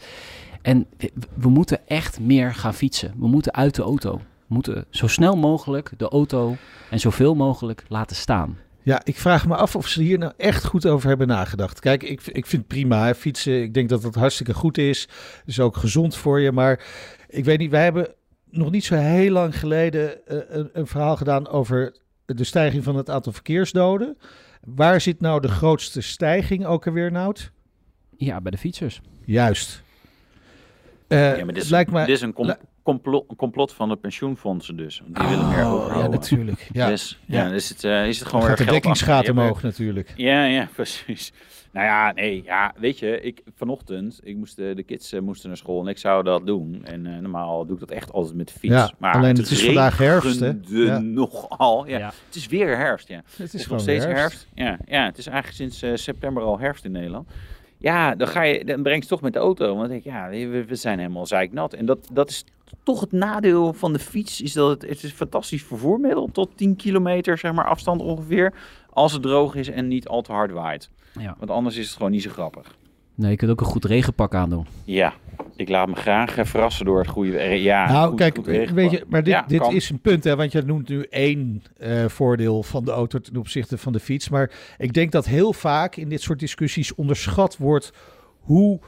En 0.62 0.86
we, 1.34 1.48
moeten 1.48 1.88
echt 1.88 2.20
meer 2.20 2.54
gaan 2.54 2.74
fietsen. 2.74 3.14
We 3.18 3.28
moeten 3.28 3.54
uit 3.54 3.74
de 3.74 3.82
auto. 3.82 4.16
We 4.16 4.54
moeten 4.54 4.84
zo 4.90 5.06
snel 5.06 5.36
mogelijk 5.36 5.92
de 5.96 6.08
auto 6.08 6.56
en 6.90 7.00
zoveel 7.00 7.34
mogelijk 7.34 7.84
laten 7.88 8.16
staan. 8.16 8.58
Ja, 8.82 9.00
ik 9.04 9.16
vraag 9.16 9.46
me 9.46 9.56
af 9.56 9.76
of 9.76 9.88
ze 9.88 10.02
hier 10.02 10.18
nou 10.18 10.32
echt 10.36 10.64
goed 10.64 10.86
over 10.86 11.08
hebben 11.08 11.26
nagedacht. 11.26 11.80
Kijk, 11.80 12.02
ik, 12.02 12.26
ik 12.26 12.46
vind 12.46 12.66
prima, 12.66 13.04
hè, 13.04 13.14
fietsen. 13.14 13.62
Ik 13.62 13.74
denk 13.74 13.88
dat 13.88 14.02
dat 14.02 14.14
hartstikke 14.14 14.54
goed 14.54 14.78
is. 14.78 15.08
is 15.46 15.60
ook 15.60 15.76
gezond 15.76 16.16
voor 16.16 16.40
je. 16.40 16.52
Maar 16.52 16.84
ik 17.28 17.44
weet 17.44 17.58
niet, 17.58 17.70
wij 17.70 17.82
hebben 17.82 18.14
nog 18.50 18.70
niet 18.70 18.84
zo 18.84 18.94
heel 18.94 19.32
lang 19.32 19.58
geleden 19.58 20.26
eh, 20.26 20.38
een, 20.48 20.70
een 20.72 20.86
verhaal 20.86 21.16
gedaan 21.16 21.48
over 21.48 21.96
de 22.26 22.44
stijging 22.44 22.84
van 22.84 22.96
het 22.96 23.10
aantal 23.10 23.32
verkeersdoden. 23.32 24.16
Waar 24.60 25.00
zit 25.00 25.20
nou 25.20 25.40
de 25.40 25.48
grootste 25.48 26.00
stijging 26.00 26.66
ook 26.66 26.86
alweer, 26.86 27.12
Nout? 27.12 27.52
Ja, 28.16 28.40
bij 28.40 28.50
de 28.50 28.58
fietsers. 28.58 29.00
Juist. 29.24 29.82
Eh, 31.10 31.18
Ja, 31.20 31.28
maar 31.36 31.36
dit 31.46 31.46
het 31.54 31.64
is, 31.64 31.70
lijkt 31.70 31.90
me... 31.90 31.98
dit 32.04 32.16
is 32.16 32.20
een 32.22 32.32
com- 32.32 32.56
complot, 33.36 33.72
van 33.72 33.88
de 33.88 33.96
pensioenfondsen 33.96 34.76
dus. 34.76 35.02
Die 35.06 35.28
willen 35.28 35.48
meer 35.48 35.64
Oh, 35.64 35.72
overhouden. 35.72 36.10
ja, 36.10 36.16
natuurlijk. 36.18 36.68
Ja. 36.72 36.86
Dus, 36.88 37.18
ja. 37.26 37.46
Ja. 37.46 37.52
is 37.52 37.68
het, 37.68 37.84
eh, 37.84 38.06
is 38.06 38.18
het 38.18 38.28
gewoon 38.28 38.40
Dan 38.46 38.48
gaat 38.48 38.58
de 38.58 38.64
weer 38.64 38.72
geld 38.72 38.82
dekkingsgraad 38.82 39.28
omhoog 39.28 39.62
natuurlijk. 39.62 40.12
Ja, 40.16 40.44
ja, 40.44 40.68
precies. 40.74 41.32
Nou 41.72 41.86
ja, 41.86 42.12
nee, 42.12 42.42
ja, 42.44 42.72
weet 42.76 42.98
je, 42.98 43.20
ik, 43.20 43.42
vanochtend, 43.56 44.20
ik 44.22 44.36
moest, 44.36 44.58
eh, 44.58 44.74
de 44.76 44.82
kids 44.82 45.12
eh, 45.12 45.20
moesten 45.20 45.48
naar 45.48 45.56
school 45.58 45.80
en 45.80 45.86
ik 45.88 45.98
zou 45.98 46.24
dat 46.24 46.46
doen. 46.46 46.80
En 46.84 47.06
eh, 47.06 47.18
normaal 47.18 47.66
doe 47.66 47.74
ik 47.74 47.80
dat 47.80 47.90
echt 47.90 48.12
altijd 48.12 48.34
met 48.36 48.48
de 48.48 48.54
fiets. 48.58 48.74
Ja, 48.74 48.90
maar 48.98 49.14
alleen 49.14 49.36
het 49.36 49.50
is 49.50 49.64
vandaag 49.64 49.98
herfst, 49.98 50.40
hè? 50.40 50.52
Ja. 50.66 50.98
nogal. 51.20 51.86
Ja. 51.86 51.98
Ja. 51.98 52.12
Het 52.26 52.34
is 52.36 52.46
weer 52.46 52.76
herfst, 52.76 53.08
ja. 53.08 53.16
Het 53.36 53.38
is 53.38 53.54
is 53.54 53.62
gewoon 53.62 53.72
nog 53.72 53.80
steeds 53.80 54.04
herfst. 54.04 54.46
Ja, 54.54 54.78
ja, 54.86 55.04
het 55.04 55.18
is 55.18 55.26
eigenlijk 55.26 55.56
sinds 55.56 55.82
eh, 55.82 55.90
september 55.94 56.42
al 56.42 56.58
herfst 56.58 56.84
in 56.84 56.92
Nederland. 56.92 57.28
Ja, 57.80 58.14
dan, 58.14 58.28
ga 58.28 58.42
je, 58.42 58.64
dan 58.64 58.82
breng 58.82 59.02
je 59.02 59.08
toch 59.08 59.20
met 59.20 59.32
de 59.32 59.38
auto. 59.38 59.66
Want 59.66 59.78
dan 59.78 59.88
denk 59.88 60.04
ik, 60.04 60.12
ja, 60.12 60.28
we, 60.28 60.64
we 60.64 60.74
zijn 60.74 60.98
helemaal 60.98 61.26
zeiknat. 61.26 61.72
En 61.72 61.86
dat, 61.86 62.08
dat 62.12 62.30
is 62.30 62.44
toch 62.82 63.00
het 63.00 63.12
nadeel 63.12 63.72
van 63.72 63.92
de 63.92 63.98
fiets. 63.98 64.40
Is 64.40 64.52
dat 64.52 64.70
het, 64.70 64.82
het 64.82 65.02
is 65.02 65.10
een 65.10 65.16
fantastisch 65.16 65.62
vervoermiddel. 65.62 66.28
Tot 66.32 66.56
10 66.56 66.76
kilometer 66.76 67.38
zeg 67.38 67.52
maar, 67.52 67.64
afstand 67.64 68.00
ongeveer. 68.00 68.52
Als 68.90 69.12
het 69.12 69.22
droog 69.22 69.54
is 69.54 69.68
en 69.68 69.88
niet 69.88 70.08
al 70.08 70.22
te 70.22 70.32
hard 70.32 70.50
waait. 70.50 70.90
Ja. 71.18 71.36
Want 71.38 71.50
anders 71.50 71.76
is 71.76 71.86
het 71.86 71.96
gewoon 71.96 72.10
niet 72.10 72.22
zo 72.22 72.30
grappig. 72.30 72.74
Nee, 73.14 73.30
je 73.30 73.36
kunt 73.36 73.50
ook 73.50 73.60
een 73.60 73.66
goed 73.66 73.84
regenpak 73.84 74.34
aandoen. 74.34 74.66
Ja, 74.84 75.12
ik 75.56 75.68
laat 75.68 75.88
me 75.88 75.94
graag 75.94 76.36
eh, 76.36 76.44
verrassen 76.44 76.84
door 76.84 76.98
het 76.98 77.08
goede... 77.08 77.38
Ja, 77.42 77.92
nou, 77.92 78.08
goed- 78.08 78.18
kijk, 78.18 78.36
goed 78.36 78.46
weet 78.46 78.90
je, 78.90 79.04
maar 79.08 79.22
dit, 79.22 79.32
Ja, 79.32 79.42
dit 79.42 79.60
kan. 79.60 79.74
is 79.74 79.90
een 79.90 80.00
punt, 80.00 80.24
hè, 80.24 80.36
want 80.36 80.52
je 80.52 80.62
noemt 80.62 80.88
nu 80.88 81.02
één 81.02 81.62
eh, 81.76 82.04
voordeel 82.08 82.62
van 82.62 82.84
de 82.84 82.90
auto 82.90 83.18
ten 83.18 83.36
opzichte 83.36 83.78
van 83.78 83.92
de 83.92 84.00
fiets. 84.00 84.28
Maar 84.28 84.50
ik 84.78 84.92
denk 84.92 85.12
dat 85.12 85.26
heel 85.26 85.52
vaak 85.52 85.96
in 85.96 86.08
dit 86.08 86.20
soort 86.22 86.38
discussies 86.38 86.94
onderschat 86.94 87.56
wordt 87.56 87.92
hoe 88.38 88.80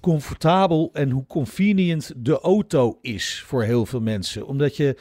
comfortabel 0.00 0.90
en 0.92 1.10
hoe 1.10 1.26
convenient 1.26 2.12
de 2.16 2.40
auto 2.40 2.98
is 3.00 3.42
voor 3.46 3.62
heel 3.62 3.86
veel 3.86 4.00
mensen. 4.00 4.46
Omdat 4.46 4.76
je, 4.76 4.96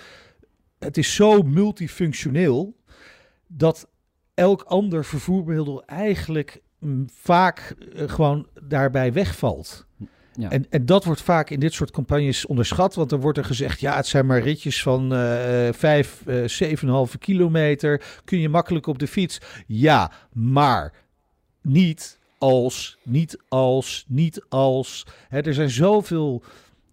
het 0.79 0.97
is 0.97 1.15
zo 1.15 1.41
multifunctioneel 1.41 2.77
dat 3.47 3.89
elk 4.33 4.61
ander 4.61 5.05
vervoermiddel 5.05 5.85
eigenlijk 5.85 6.61
mm, 6.79 7.05
vaak 7.13 7.75
eh, 7.95 8.09
gewoon 8.09 8.47
daarbij 8.63 9.13
wegvalt. 9.13 9.87
En, 10.49 10.65
en 10.69 10.85
dat 10.85 11.03
wordt 11.03 11.21
vaak 11.21 11.49
in 11.49 11.59
dit 11.59 11.73
soort 11.73 11.91
campagnes 11.91 12.45
onderschat. 12.45 12.95
Want 12.95 13.09
dan 13.09 13.19
wordt 13.19 13.37
er 13.37 13.45
gezegd, 13.45 13.79
ja, 13.79 13.95
het 13.95 14.07
zijn 14.07 14.25
maar 14.25 14.41
ritjes 14.41 14.83
van 14.83 15.13
eh 15.13 15.73
5, 15.73 16.23
eh 16.25 17.07
7,5 17.07 17.17
kilometer. 17.19 18.01
Kun 18.25 18.39
je 18.39 18.49
makkelijk 18.49 18.87
op 18.87 18.99
de 18.99 19.07
fiets. 19.07 19.41
Ja, 19.67 20.11
maar 20.33 20.93
niet 21.61 22.19
als, 22.37 22.97
niet 23.03 23.37
als, 23.47 24.05
niet 24.07 24.45
als. 24.49 25.05
Hè, 25.29 25.41
er 25.41 25.53
zijn 25.53 25.69
zoveel 25.69 26.43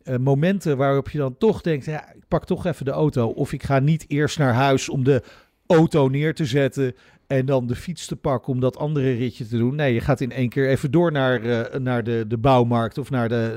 eh, 0.03 0.17
momenten 0.17 0.77
waarop 0.77 1.11
je 1.11 1.19
dan 1.19 1.39
toch 1.39 1.61
denkt, 1.61 1.85
ja, 1.85 2.13
ik 2.13 2.25
pak 2.29 2.47
toch 2.47 2.67
even 2.67 2.85
de 2.85 2.91
auto. 2.91 3.29
Of 3.29 3.53
ik 3.53 3.63
ga 3.63 3.79
niet 3.79 4.05
eerst 4.09 4.39
naar 4.39 4.55
huis 4.55 4.89
om 4.89 5.05
de 5.05 5.23
auto 5.67 6.09
neer 6.09 6.35
te 6.35 6.45
zetten 6.45 6.95
en 7.27 7.47
dan 7.47 7.67
de 7.67 7.77
fiets 7.77 8.07
te 8.07 8.17
pakken 8.17 8.53
om 8.53 8.61
dat 8.61 8.77
andere 8.77 9.13
ritje 9.13 9.47
te 9.47 9.59
doen. 9.59 9.75
Nee, 9.75 9.95
je 9.95 10.01
gaat 10.01 10.21
in 10.21 10.33
één 10.33 10.49
keer 10.49 10.69
even 10.69 10.91
door 10.91 11.13
naar, 11.13 11.43
eh, 11.43 11.81
naar 11.81 12.05
de, 12.05 12.25
de 12.29 12.37
bouwmarkt 12.37 12.99
of 12.99 13.11
naar 13.11 13.29
de, 13.29 13.51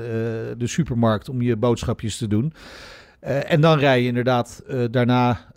eh, 0.50 0.58
de 0.58 0.66
supermarkt 0.66 1.28
om 1.28 1.42
je 1.42 1.56
boodschapjes 1.56 2.16
te 2.16 2.26
doen. 2.26 2.52
Eh, 3.20 3.52
en 3.52 3.60
dan 3.60 3.78
rij 3.78 4.00
je 4.00 4.06
inderdaad 4.06 4.62
daarna 4.90 5.48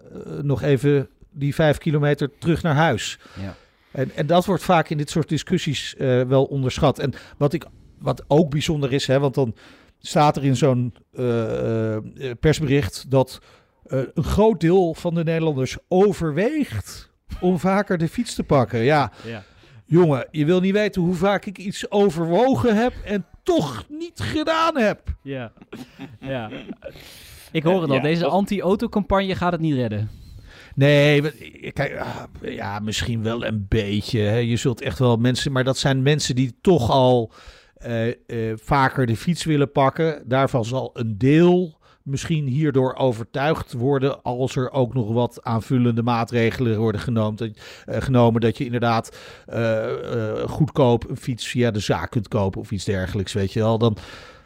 nog 0.42 0.62
even 0.62 1.10
die 1.32 1.56
vijf 1.56 1.78
kilometer 1.78 2.30
terug 2.40 2.62
naar 2.62 2.76
huis. 2.76 3.20
Ja. 3.42 3.56
En, 3.92 4.12
en 4.16 4.28
dat 4.28 4.46
wordt 4.46 4.64
vaak 4.64 4.90
in 4.90 4.98
dit 4.98 5.10
soort 5.10 5.30
discussies 5.30 5.96
wel 6.28 6.44
onderschat. 6.44 7.00
En 7.00 7.14
wat, 7.38 7.54
ik, 7.54 7.66
wat 8.00 8.24
ook 8.28 8.50
bijzonder 8.50 8.94
is, 8.94 9.08
hè, 9.08 9.20
want 9.20 9.34
dan 9.34 9.56
staat 10.00 10.38
er 10.38 10.44
in 10.44 10.56
zo'n 10.56 10.94
persbericht 12.40 13.06
dat 13.10 13.40
een 14.14 14.24
groot 14.24 14.60
deel 14.60 14.94
van 14.94 15.14
de 15.14 15.24
Nederlanders 15.24 15.78
overweegt 15.88 17.13
om 17.40 17.60
vaker 17.60 17.98
de 17.98 18.08
fiets 18.10 18.36
te 18.36 18.44
pakken. 18.44 18.80
Ja, 18.80 19.12
Ja. 19.26 19.44
jongen, 19.86 20.28
je 20.32 20.46
wil 20.46 20.60
niet 20.60 20.74
weten 20.74 21.02
hoe 21.02 21.16
vaak 21.16 21.46
ik 21.46 21.58
iets 21.58 21.92
overwogen 21.92 22.76
heb 22.76 22.94
en 23.06 23.26
toch 23.44 23.86
niet 23.90 24.20
gedaan 24.20 24.78
heb. 24.78 25.00
Ja. 25.22 25.52
ja. 26.20 26.50
Ik 27.52 27.64
hoor 27.64 27.82
het 27.82 27.90
al, 27.90 27.96
Ja, 27.96 28.02
deze 28.02 28.22
dat- 28.22 28.32
anti-autocampagne 28.32 29.36
gaat 29.36 29.52
het 29.52 29.62
niet 29.62 29.76
redden. 29.76 30.10
Nee, 30.76 31.22
kijk, 31.72 31.98
ah, 32.00 32.24
ja, 32.42 32.80
misschien 32.80 33.24
wel 33.24 33.46
een 33.46 33.66
beetje. 33.70 34.20
Hè. 34.20 34.38
Je 34.38 34.56
zult 34.58 34.82
echt 34.82 35.00
wel 35.00 35.18
mensen, 35.18 35.52
maar 35.52 35.64
dat 35.64 35.78
zijn 35.78 36.02
mensen 36.02 36.36
die 36.36 36.58
toch 36.62 36.90
al 36.92 37.32
eh, 37.76 38.08
eh, 38.08 38.16
vaker 38.56 39.06
de 39.06 39.18
fiets 39.18 39.44
willen 39.44 39.72
pakken. 39.72 40.24
Daarvan 40.28 40.66
zal 40.66 40.90
een 40.94 41.18
deel 41.18 41.78
misschien 42.04 42.48
hierdoor 42.48 42.96
overtuigd 42.96 43.74
worden 43.74 44.24
als 44.24 44.56
er 44.56 44.72
ook 44.72 44.94
nog 44.94 45.12
wat 45.12 45.44
aanvullende 45.44 46.04
maatregelen 46.04 46.78
worden 46.80 47.02
genomen. 47.02 47.36
Dat, 47.36 47.50
eh, 47.86 48.02
genomen, 48.02 48.42
dat 48.42 48.58
je 48.58 48.66
inderdaad 48.66 49.18
eh, 49.46 50.40
eh, 50.40 50.50
goedkoop 50.50 51.10
een 51.10 51.18
fiets 51.18 51.48
via 51.48 51.72
de 51.72 51.80
zaak 51.80 52.12
kunt 52.12 52.28
kopen 52.28 52.62
of 52.62 52.72
iets 52.72 52.86
dergelijks, 52.86 53.34
weet 53.34 53.54
je 53.54 53.60
wel. 53.60 53.78
Dan, 53.78 53.98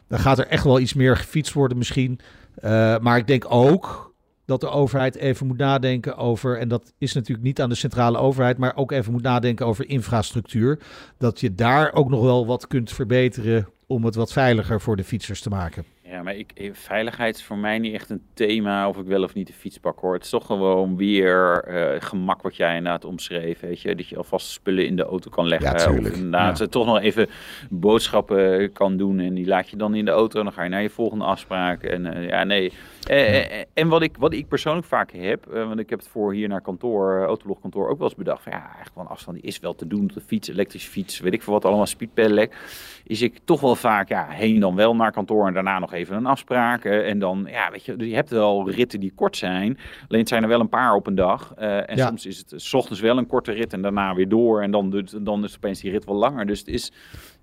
dan 0.08 0.20
gaat 0.20 0.40
er 0.40 0.48
echt 0.48 0.64
wel 0.64 0.80
iets 0.80 0.94
meer 0.94 1.18
gefietst 1.18 1.54
worden 1.54 1.78
misschien. 1.78 2.20
Maar 3.02 3.18
ik 3.18 3.28
denk 3.28 3.46
ook 3.50 4.08
dat 4.46 4.62
de 4.62 4.70
overheid 4.70 5.16
even 5.16 5.48
moet 5.48 5.58
nadenken 5.58 6.18
over, 6.18 6.60
en 6.60 6.68
dat 6.68 6.94
is 6.98 7.14
natuurlijk 7.14 7.48
niet 7.48 7.62
aan 7.62 7.70
de 7.70 7.76
centrale 7.76 8.18
overheid, 8.18 8.58
maar 8.58 8.76
ook 8.76 8.92
even 8.92 9.12
moet 9.12 9.22
nadenken 9.22 9.66
over 9.66 9.90
infrastructuur. 9.90 10.80
Dat 11.18 11.40
je 11.40 11.56
daar 11.56 11.94
ook 11.94 12.10
nog 12.10 12.22
wel 12.22 12.46
wat 12.46 12.68
kunt 12.68 12.92
verbeteren 12.92 13.68
om 13.88 14.06
het 14.06 14.16
wat 14.16 14.32
veiliger 14.32 14.82
voor 14.82 14.96
de 14.96 15.04
fietsers 15.04 15.42
te 15.42 15.50
maken. 15.50 15.84
Ja, 16.10 16.24
maar 16.24 16.36
ik, 16.36 16.52
eh, 16.56 16.70
veiligheid 16.74 17.36
is 17.36 17.44
voor 17.44 17.58
mij 17.58 17.80
niet 17.80 17.94
echt 17.94 18.10
een 18.10 18.22
thema 18.34 18.88
of 18.88 18.98
ik 18.98 19.06
wel 19.06 19.24
of 19.24 19.34
niet 19.34 19.48
de 19.48 19.54
fiets 19.54 19.78
pak 19.78 20.00
hoor. 20.00 20.14
Het 20.14 20.24
is 20.24 20.30
toch 20.30 20.46
gewoon 20.46 20.98
weer 20.98 21.64
eh, 21.64 22.02
gemak 22.02 22.42
wat 22.42 22.56
jij 22.56 22.76
inderdaad 22.76 23.06
omschreef. 23.06 23.60
Weet 23.60 23.82
je? 23.82 23.96
Dat 23.96 24.08
je 24.08 24.18
alvast 24.18 24.48
spullen 24.50 24.86
in 24.86 24.96
de 24.96 25.04
auto 25.04 25.30
kan 25.30 25.48
leggen. 25.48 25.80
Ja. 25.80 26.00
Of 26.00 26.06
inderdaad 26.16 26.58
Ja. 26.60 26.66
toch 26.68 26.86
nog 26.86 27.00
even 27.00 27.28
boodschappen 27.70 28.72
kan 28.72 28.98
doen. 28.98 29.20
En 29.20 29.34
die 29.34 29.46
laat 29.48 29.70
je 29.70 29.78
dan 29.78 29.96
in 29.96 30.06
de 30.06 30.12
auto. 30.12 30.38
En 30.40 30.46
dan 30.46 30.54
ga 30.54 30.64
je 30.64 30.70
naar 30.70 30.82
je 30.82 30.90
volgende 30.90 31.26
afspraak. 31.26 31.84
En 31.84 32.06
eh, 32.14 32.28
ja, 32.30 32.44
nee. 32.44 32.72
En 33.74 33.88
wat 33.88 34.02
ik, 34.02 34.16
wat 34.18 34.34
ik 34.34 34.48
persoonlijk 34.48 34.88
vaak 34.88 35.12
heb, 35.12 35.46
want 35.46 35.80
ik 35.80 35.90
heb 35.90 36.00
het 36.00 36.08
voor 36.08 36.34
hier 36.34 36.48
naar 36.48 36.62
kantoor, 36.62 37.24
autologkantoor, 37.26 37.90
ook 37.90 37.98
wel 37.98 38.08
eens 38.08 38.18
bedacht. 38.18 38.44
Van, 38.44 38.52
ja, 38.52 38.64
eigenlijk 38.66 38.96
wel 38.96 39.04
een 39.04 39.10
afstand 39.10 39.38
die 39.38 39.46
is 39.46 39.60
wel 39.60 39.76
te 39.76 39.88
doen 39.88 40.02
op 40.02 40.14
de 40.14 40.22
fiets, 40.22 40.50
elektrische 40.50 40.90
fiets, 40.90 41.20
weet 41.20 41.34
ik 41.34 41.42
veel 41.44 41.54
wat 41.54 41.66
allemaal, 41.66 41.86
speedpedelec. 41.86 42.56
Is 43.04 43.22
ik 43.22 43.40
toch 43.44 43.62
wel 43.62 43.76
vaak, 43.76 44.10
ja, 44.10 44.28
heen 44.30 44.60
dan 44.60 44.76
wel 44.76 44.96
naar 44.96 45.12
kantoor 45.12 45.48
en 45.48 45.54
daarna 45.54 45.80
nog 45.80 45.94
even 45.94 45.97
een 46.06 46.26
afspraak. 46.26 46.84
eh, 46.86 47.10
en 47.10 47.20
dan, 47.20 47.46
ja, 47.50 47.72
weet 47.72 47.86
je, 47.86 48.08
je 48.10 48.16
hebt 48.16 48.30
wel 48.30 48.70
ritten 48.70 49.00
die 49.00 49.12
kort 49.16 49.38
zijn. 49.38 49.78
Alleen 50.08 50.20
het 50.20 50.30
zijn 50.30 50.44
er 50.44 50.50
wel 50.50 50.60
een 50.60 50.70
paar 50.70 50.94
op 50.94 51.08
een 51.08 51.16
dag. 51.16 51.54
eh, 51.58 51.90
en 51.90 51.96
Ja. 51.98 52.06
soms 52.08 52.26
is 52.26 52.38
het 52.38 52.52
eh, 52.54 52.60
s 52.60 52.74
ochtends 52.74 53.02
wel 53.02 53.18
een 53.18 53.28
korte 53.28 53.52
rit 53.52 53.74
en 53.74 53.82
daarna 53.82 54.16
weer 54.16 54.30
door. 54.30 54.62
En 54.62 54.72
dan, 54.72 54.90
doet- 54.90 55.26
dan 55.26 55.44
is 55.44 55.56
opeens 55.56 55.80
die 55.82 55.92
rit 55.92 56.06
wel 56.06 56.16
langer. 56.16 56.46
Dus 56.46 56.60
het 56.60 56.68
is, 56.68 56.92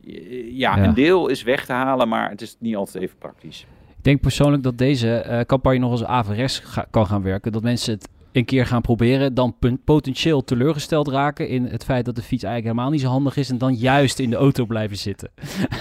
ja, 0.00 0.76
Ja. 0.76 0.84
een 0.84 0.94
deel 0.94 1.28
is 1.28 1.42
weg 1.42 1.64
te 1.66 1.72
halen, 1.72 2.08
maar 2.08 2.30
het 2.30 2.40
is 2.42 2.56
niet 2.58 2.76
altijd 2.76 3.04
even 3.04 3.18
praktisch. 3.18 3.66
Ik 3.98 4.10
denk 4.10 4.20
persoonlijk 4.20 4.62
dat 4.62 4.78
deze 4.78 5.44
campagne 5.46 5.78
nog 5.78 5.90
als 5.90 6.04
averes 6.04 6.58
ga- 6.58 6.86
kan 6.90 7.06
gaan 7.06 7.22
werken. 7.22 7.52
Dat 7.52 7.62
mensen 7.62 7.94
het 7.94 8.08
een 8.34 8.44
keer 8.44 8.66
gaan 8.66 8.82
proberen, 8.82 9.34
dan 9.34 9.56
potentieel 9.84 10.44
teleurgesteld 10.44 11.08
raken 11.08 11.48
in 11.48 11.64
het 11.64 11.84
feit 11.84 12.04
dat 12.04 12.16
de 12.16 12.22
fiets 12.22 12.42
eigenlijk 12.42 12.74
helemaal 12.74 12.90
niet 12.90 13.00
zo 13.00 13.08
handig 13.08 13.36
is 13.36 13.50
en 13.50 13.58
dan 13.58 13.74
juist 13.74 14.18
in 14.18 14.30
de 14.30 14.36
auto 14.36 14.66
blijven 14.66 14.96
zitten. 14.96 15.30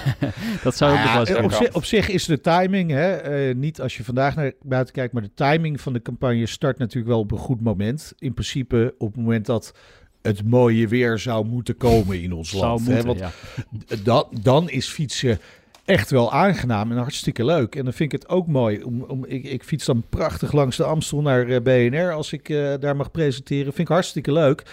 dat 0.63 0.75
zou 0.75 0.91
ook 0.91 1.03
nog 1.03 1.13
wel 1.13 1.25
eh, 1.25 1.33
kunnen. 1.33 1.43
op, 1.43 1.51
zich, 1.51 1.75
op 1.75 1.85
zich 1.85 2.09
is 2.09 2.25
de 2.25 2.41
timing, 2.41 2.91
hè, 2.91 3.11
eh, 3.15 3.55
niet 3.55 3.81
als 3.81 3.97
je 3.97 4.03
vandaag 4.03 4.35
naar 4.35 4.51
buiten 4.61 4.93
kijkt, 4.93 5.13
maar 5.13 5.21
de 5.21 5.33
timing 5.33 5.81
van 5.81 5.93
de 5.93 6.01
campagne 6.01 6.45
start 6.45 6.77
natuurlijk 6.77 7.07
wel 7.07 7.19
op 7.19 7.31
een 7.31 7.37
goed 7.37 7.61
moment. 7.61 8.13
In 8.17 8.33
principe 8.33 8.95
op 8.97 9.07
het 9.07 9.21
moment 9.21 9.45
dat 9.45 9.73
het 10.21 10.43
mooie 10.49 10.87
weer 10.87 11.19
zou 11.19 11.45
moeten 11.45 11.77
komen 11.77 12.21
in 12.21 12.33
ons 12.33 12.51
land. 12.51 12.79
moeten, 12.79 12.97
hè, 12.97 13.03
want 13.03 13.19
ja. 13.19 13.31
dan, 14.03 14.25
dan 14.41 14.69
is 14.69 14.87
fietsen 14.87 15.39
echt 15.85 16.11
wel 16.11 16.31
aangenaam 16.31 16.91
en 16.91 16.97
hartstikke 16.97 17.45
leuk. 17.45 17.75
En 17.75 17.83
dan 17.83 17.93
vind 17.93 18.13
ik 18.13 18.21
het 18.21 18.29
ook 18.29 18.47
mooi. 18.47 18.83
Om, 18.83 19.01
om, 19.01 19.25
ik, 19.25 19.43
ik 19.43 19.63
fiets 19.63 19.85
dan 19.85 20.03
prachtig 20.09 20.51
langs 20.51 20.77
de 20.77 20.83
Amstel 20.83 21.21
naar 21.21 21.47
eh, 21.47 21.61
BNR 21.61 22.11
als 22.11 22.33
ik 22.33 22.49
eh, 22.49 22.73
daar 22.79 22.95
mag 22.95 23.11
presenteren. 23.11 23.65
Vind 23.73 23.87
ik 23.87 23.93
hartstikke 23.93 24.31
leuk. 24.31 24.63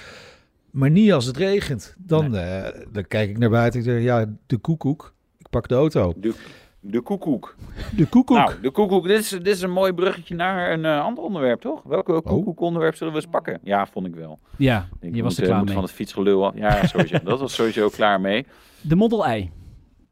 Maar 0.70 0.90
niet 0.90 1.12
als 1.12 1.24
het 1.24 1.36
regent. 1.36 1.94
Dan, 1.98 2.36
eh, 2.36 2.68
dan 2.92 3.06
kijk 3.08 3.30
ik 3.30 3.38
naar 3.38 3.50
buiten 3.50 3.80
en 3.80 3.86
ik 3.86 3.92
denk, 3.92 4.04
ja, 4.04 4.26
de 4.46 4.56
koekoek. 4.56 5.14
Ik 5.38 5.46
pak 5.50 5.68
de 5.68 5.74
auto. 5.74 6.12
De, 6.16 6.34
de 6.80 7.00
koekoek. 7.00 7.56
De 7.96 8.06
koekoek. 8.06 8.36
Nou, 8.36 8.52
de 8.62 8.70
koekoek. 8.70 9.06
Dit 9.06 9.18
is, 9.18 9.28
dit 9.28 9.46
is 9.46 9.62
een 9.62 9.70
mooi 9.72 9.92
bruggetje 9.92 10.34
naar 10.34 10.72
een 10.72 10.84
eh, 10.84 11.04
ander 11.04 11.24
onderwerp, 11.24 11.60
toch? 11.60 11.82
Welke 11.82 12.22
koekoekonderwerp 12.22 12.96
zullen 12.96 13.12
we 13.12 13.18
eens 13.20 13.30
pakken? 13.30 13.58
Ja, 13.62 13.86
vond 13.86 14.06
ik 14.06 14.14
wel. 14.14 14.38
Ja, 14.56 14.88
Ik 15.00 15.14
je 15.14 15.22
was 15.22 15.38
er 15.38 15.44
klaar 15.44 15.64
mee. 15.64 15.74
van 15.74 15.82
het 15.82 15.92
fietsgelul 15.92 16.46
af. 16.46 16.54
Ja, 16.54 16.86
sowieso. 16.86 17.18
dat 17.24 17.40
was 17.40 17.54
sowieso 17.54 17.88
klaar 17.98 18.20
mee. 18.20 18.46
De 18.80 18.96
Model 18.96 19.30
I. 19.30 19.50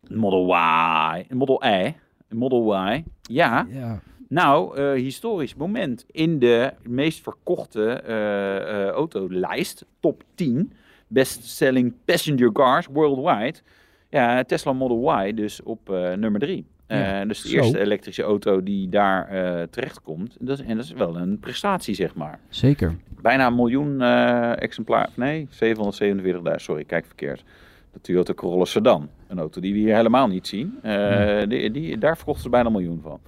Model 0.08 0.48
Y. 0.48 1.34
Model 1.34 1.60
I. 1.64 1.94
Model 2.28 2.74
Y. 2.74 3.04
Ja. 3.22 3.66
Ja. 3.70 4.00
Nou, 4.28 4.76
eh, 4.76 4.92
historisch 4.92 5.56
moment. 5.56 6.04
In 6.10 6.38
de 6.38 6.72
meest 6.82 7.22
verkochte 7.22 7.90
eh, 7.90 8.56
eh, 8.56 8.88
autolijst, 8.88 9.86
top 10.00 10.22
10, 10.34 10.72
best-selling 11.06 11.94
passenger 12.04 12.52
cars 12.52 12.86
worldwide. 12.92 13.58
Ja, 14.10 14.42
Tesla 14.44 14.72
Model 14.72 15.26
Y 15.26 15.34
dus 15.34 15.62
op 15.62 15.88
nummer 16.16 16.40
3. 16.40 16.66
Ja, 16.86 17.24
dus 17.24 17.42
de 17.42 17.48
zo. 17.48 17.56
eerste 17.56 17.80
elektrische 17.80 18.22
auto 18.22 18.62
die 18.62 18.88
daar 18.88 19.28
terechtkomt. 19.70 20.36
Dat 20.40 20.60
en 20.60 20.76
dat 20.76 20.84
is 20.84 20.92
wel 20.92 21.16
een 21.16 21.38
prestatie, 21.38 21.94
zeg 21.94 22.14
maar. 22.14 22.40
Zeker. 22.48 22.96
Bijna 23.22 23.46
een 23.46 23.54
miljoen 23.54 24.02
exemplaar. 24.54 25.10
Nee, 25.14 25.48
747.000. 25.50 26.54
Sorry, 26.54 26.84
kijk 26.84 27.06
verkeerd. 27.06 27.44
De 27.92 28.00
Toyota 28.00 28.34
Corolla 28.34 28.64
Sedan. 28.64 29.08
Een 29.28 29.38
auto 29.38 29.60
die 29.60 29.72
we 29.72 29.78
hier 29.78 29.94
helemaal 29.94 30.26
niet 30.26 30.46
zien. 30.46 30.78
Eh, 30.82 31.48
die, 31.48 31.70
die, 31.70 31.98
daar 31.98 32.16
verkochten 32.16 32.42
ze 32.42 32.48
bijna 32.48 32.66
een 32.66 32.72
miljoen 32.72 33.00
van. 33.02 33.20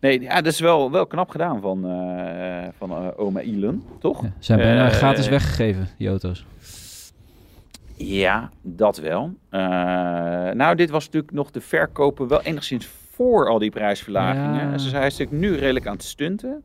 Nee, 0.00 0.20
ja, 0.20 0.34
dat 0.34 0.52
is 0.52 0.60
wel, 0.60 0.90
wel 0.90 1.06
knap 1.06 1.30
gedaan 1.30 1.60
van, 1.60 1.86
eh, 1.88 2.68
van 2.76 2.90
eh, 2.90 3.06
oma 3.16 3.40
Elon, 3.40 3.82
toch? 3.98 4.22
Ja, 4.22 4.32
zijn 4.38 4.58
bijna 4.58 4.88
gratis 4.88 5.28
weggegeven, 5.28 5.88
die 5.98 6.08
auto's. 6.08 6.44
Ja, 7.96 8.50
dat 8.62 8.98
wel. 8.98 9.34
Nou, 10.54 10.74
dit 10.74 10.90
was 10.90 11.04
natuurlijk 11.04 11.32
nog 11.32 11.50
de 11.50 11.60
verkopen 11.60 12.28
wel 12.28 12.42
enigszins 12.42 12.86
voor 12.86 13.48
al 13.48 13.58
die 13.58 13.70
prijsverlagingen. 13.70 14.70
Ja. 14.70 14.78
Ze 14.78 14.88
zijn 14.88 15.02
natuurlijk 15.02 15.30
nu 15.30 15.56
redelijk 15.56 15.86
aan 15.86 15.92
het 15.92 16.04
stunten. 16.04 16.62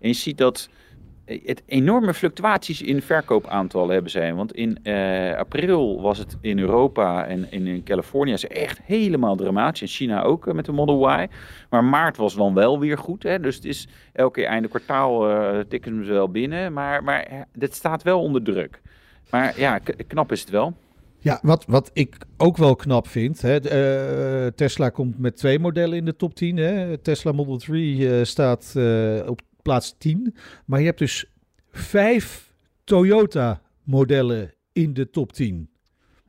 En 0.00 0.08
je 0.08 0.14
ziet 0.14 0.38
dat 0.38 0.68
het 1.24 1.62
enorme 1.66 2.14
fluctuaties 2.14 2.82
in 2.82 3.02
verkoopaantallen 3.02 3.92
hebben 3.92 4.10
zijn. 4.10 4.36
Want 4.36 4.54
in 4.54 4.78
eh, 4.82 5.36
april 5.36 6.02
was 6.02 6.18
het 6.18 6.36
in 6.40 6.58
Europa 6.58 7.26
en 7.26 7.50
in, 7.50 7.82
Californië 7.84 8.32
echt 8.32 8.80
helemaal 8.82 9.36
dramatisch. 9.36 9.80
In 9.80 9.88
China 9.88 10.22
ook 10.22 10.46
eh, 10.46 10.54
met 10.54 10.64
de 10.64 10.72
Model 10.72 11.10
Y. 11.10 11.26
Maar 11.70 11.84
maart 11.84 12.16
was 12.16 12.34
dan 12.34 12.54
wel 12.54 12.78
weer 12.78 12.98
goed. 12.98 13.22
Hè? 13.22 13.40
Dus 13.40 13.54
het 13.54 13.64
is 13.64 13.88
elke 14.12 14.40
keer 14.40 14.48
einde 14.48 14.68
kwartaal 14.68 15.30
eh 15.30 15.58
tikken 15.68 16.04
ze 16.04 16.12
wel 16.12 16.28
binnen. 16.28 16.72
Maar, 16.72 17.04
maar 17.04 17.46
dit 17.52 17.74
staat 17.74 18.02
wel 18.02 18.20
onder 18.20 18.42
druk. 18.42 18.80
Maar 19.30 19.58
ja, 19.58 19.78
knap 20.06 20.32
is 20.32 20.40
het 20.40 20.50
wel. 20.50 20.74
Ja, 21.18 21.38
wat, 21.42 21.64
wat 21.66 21.90
ik 21.92 22.16
ook 22.36 22.56
wel 22.56 22.76
knap 22.76 23.08
vind. 23.08 23.42
Hè, 23.42 24.52
Tesla 24.52 24.88
komt 24.88 25.18
met 25.18 25.36
twee 25.36 25.58
modellen 25.58 25.96
in 25.96 26.04
de 26.04 26.16
top 26.16 26.34
10. 26.34 26.56
Hè. 26.56 26.98
Tesla 26.98 27.32
Model 27.32 27.56
3 27.56 28.18
eh, 28.18 28.24
staat 28.24 28.74
op 29.26 29.40
plaats 29.64 29.94
10. 29.98 30.34
Maar 30.64 30.80
je 30.80 30.86
hebt 30.86 30.98
dus 30.98 31.24
vijf 31.70 32.52
Toyota 32.84 33.62
modellen 33.82 34.54
in 34.72 34.94
de 34.94 35.10
top 35.10 35.32
10. 35.32 35.68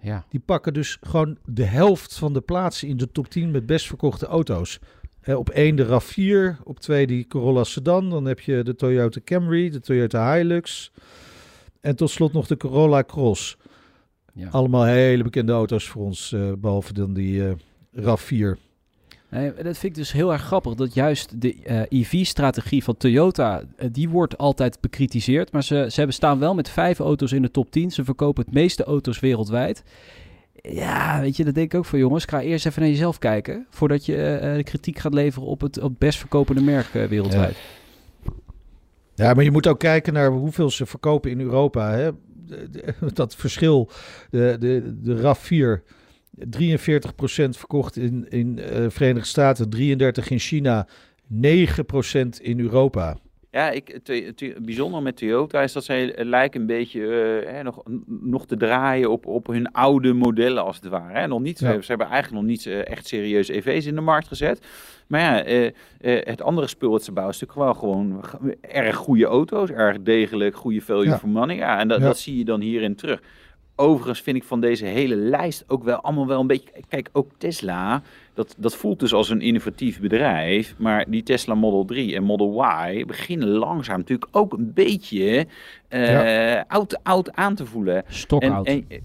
Ja. 0.02 0.26
Die 0.30 0.40
pakken 0.40 0.74
dus 0.74 0.98
gewoon 1.02 1.38
de 1.46 1.64
helft 1.64 2.18
van 2.18 2.34
de 2.34 2.42
plaatsen 2.42 2.88
in 2.88 2.98
de 2.98 3.12
top 3.12 3.30
10 3.30 3.52
met 3.52 3.66
best 3.66 3.88
verkochte 3.88 4.26
auto's. 4.26 4.80
Hè, 5.22 5.36
op 5.36 5.50
één 5.50 5.76
de 5.76 5.86
RAV4, 5.86 6.64
op 6.64 6.80
twee 6.80 7.08
die 7.08 7.28
Corolla 7.28 7.64
Sedan. 7.64 8.10
Dan 8.10 8.26
heb 8.26 8.40
je 8.40 8.64
de 8.64 8.76
Toyota 8.76 9.20
Camry, 9.24 9.70
de 9.70 9.80
Toyota 9.80 10.36
Hilux. 10.36 10.92
En 11.82 11.96
tot 11.96 12.10
slot 12.10 12.34
nog 12.34 12.48
de 12.48 12.58
Corolla 12.58 13.04
Cross. 13.04 13.58
Ja. 14.34 14.50
Allemaal 14.50 14.84
hele 14.84 15.24
bekende 15.24 15.52
auto's 15.52 15.88
voor 15.88 16.04
ons, 16.04 16.32
eh, 16.32 16.52
behalve 16.58 16.94
dan 16.94 17.14
die 17.14 17.48
eh 17.48 17.54
RAV4. 17.92 18.58
Nee, 19.36 19.54
dat 19.54 19.78
vind 19.78 19.84
ik 19.84 19.96
dus 19.96 20.12
heel 20.12 20.32
erg 20.34 20.42
grappig. 20.42 20.74
Dat 20.74 20.94
juist 20.94 21.42
de 21.42 21.56
eh, 21.64 21.82
EV-strategie 21.90 22.84
van 22.84 22.98
Toyota, 22.98 23.64
eh, 23.76 23.88
die 23.92 24.10
wordt 24.10 24.38
altijd 24.38 24.78
bekritiseerd. 24.82 25.52
Maar 25.52 25.64
ze, 25.64 25.86
ze 25.90 25.96
hebben 25.96 26.16
staan 26.16 26.40
wel 26.40 26.56
met 26.56 26.70
vijf 26.70 27.00
auto's 27.00 27.32
in 27.32 27.42
de 27.42 27.52
top 27.52 27.72
10. 27.72 27.92
Ze 27.92 28.04
verkopen 28.04 28.46
het 28.46 28.54
meeste 28.54 28.84
auto's 28.84 29.20
wereldwijd. 29.20 29.84
Ja, 30.62 31.20
weet 31.22 31.38
je, 31.38 31.44
dat 31.44 31.54
denk 31.54 31.74
ik 31.74 31.80
ook 31.80 31.86
van 31.86 32.00
jongens. 32.00 32.26
Ga 32.26 32.42
eerst 32.42 32.66
even 32.66 32.82
naar 32.82 32.92
jezelf 32.92 33.20
kijken. 33.20 33.66
Voordat 33.70 34.06
je 34.06 34.26
eh, 34.26 34.64
kritiek 34.64 35.00
gaat 35.00 35.14
leveren 35.14 35.48
op 35.48 35.62
het, 35.62 35.82
op 35.82 36.00
best 36.00 36.20
verkopende 36.20 36.62
merk 36.62 36.88
wereldwijd. 36.88 37.58
Ja, 39.16 39.34
maar 39.34 39.44
je 39.44 39.52
moet 39.52 39.68
ook 39.68 39.80
kijken 39.80 40.14
naar 40.14 40.32
hoeveel 40.32 40.70
ze 40.70 40.86
verkopen 40.86 41.32
in 41.32 41.40
Europa. 41.40 41.92
Hè? 41.92 42.10
Dat 43.14 43.36
verschil, 43.36 43.90
de, 44.30 44.56
de, 44.60 45.00
de 45.02 45.18
RAV4, 45.22 45.94
43% 46.40 46.44
verkocht 47.50 47.98
in, 47.98 48.26
in 48.30 48.60
eh 48.60 48.86
Verenigde 48.90 49.28
Staten, 49.28 49.70
33% 49.76 49.78
in 50.30 50.40
China, 50.40 50.88
9% 51.34 51.38
in 52.42 52.60
Europa. 52.60 53.18
Ja, 53.52 53.70
ik, 53.72 54.00
het 54.04 54.66
bijzondere 54.66 55.02
met 55.04 55.18
Toyota 55.18 55.62
is 55.62 55.74
dat 55.74 55.84
zij 55.84 56.14
lijken 56.26 56.62
een 56.62 56.68
beetje 56.68 57.02
eh, 57.46 57.54
hè, 57.54 57.64
nog, 57.64 57.84
nog 58.08 58.46
te 58.48 58.58
draaien 58.58 59.12
op, 59.12 59.26
op 59.26 59.48
hun 59.48 59.72
oude 59.72 60.14
modellen 60.14 60.64
als 60.64 60.76
het 60.76 60.88
ware. 60.88 61.20
Hè. 61.20 61.28
Nog 61.28 61.42
niet, 61.42 61.60
Ja. 61.60 61.82
ze, 61.82 61.88
hebben 61.88 62.08
eigenlijk 62.08 62.42
nog 62.44 62.52
niet 62.52 62.66
eh, 62.66 62.88
echt 62.88 63.08
serieus 63.08 63.48
EV's 63.48 63.86
in 63.86 63.96
de 63.96 64.02
markt 64.02 64.28
gezet. 64.28 64.66
Maar 65.08 65.50
ja, 65.50 65.72
het 66.02 66.42
andere 66.42 66.68
spul 66.68 66.92
wat 66.92 67.04
ze 67.04 67.12
bouwen 67.12 67.36
is 67.36 67.42
natuurlijk 67.42 67.68
wel 67.70 67.80
gewoon 67.80 68.24
erg 68.62 68.96
goede 68.96 69.26
auto's. 69.26 69.70
Erg 69.70 70.02
degelijk, 70.02 70.56
goede 70.56 70.82
value 70.82 71.06
Ja. 71.06 71.18
for 71.18 71.30
money. 71.30 71.56
Ja, 71.56 71.80
en 71.80 71.88
dat, 71.88 72.00
Ja. 72.00 72.06
dat 72.06 72.18
zie 72.20 72.38
je 72.38 72.46
dan 72.46 72.62
hierin 72.62 72.96
terug. 72.96 73.22
Overigens 73.76 74.22
vind 74.22 74.38
ik 74.38 74.44
van 74.44 74.62
deze 74.62 74.86
hele 74.86 75.16
lijst 75.16 75.64
ook 75.68 75.84
wel 75.84 76.02
allemaal 76.02 76.28
wel 76.28 76.40
een 76.40 76.48
beetje... 76.48 76.70
Kijk, 76.88 77.10
ook 77.12 77.30
Tesla, 77.38 78.02
dat, 78.34 78.56
dat 78.58 78.76
voelt 78.76 79.00
dus 79.00 79.14
als 79.14 79.30
een 79.30 79.42
innovatief 79.42 80.00
bedrijf. 80.00 80.76
Maar 80.78 81.06
die 81.10 81.24
Tesla 81.24 81.56
Model 81.56 81.86
3 81.86 82.16
en 82.16 82.24
Model 82.24 82.64
Y 82.64 83.06
beginnen 83.06 83.48
langzaam 83.48 83.98
natuurlijk 83.98 84.30
ook 84.32 84.54
een 84.54 84.72
beetje 84.74 85.48
eh, 85.88 86.62
oud, 86.68 87.04
oud 87.04 87.36
aan 87.36 87.56
te 87.56 87.66
voelen. 87.66 88.04
Stokoud. 88.08 88.68
En, 88.68 88.86
en, 88.88 89.04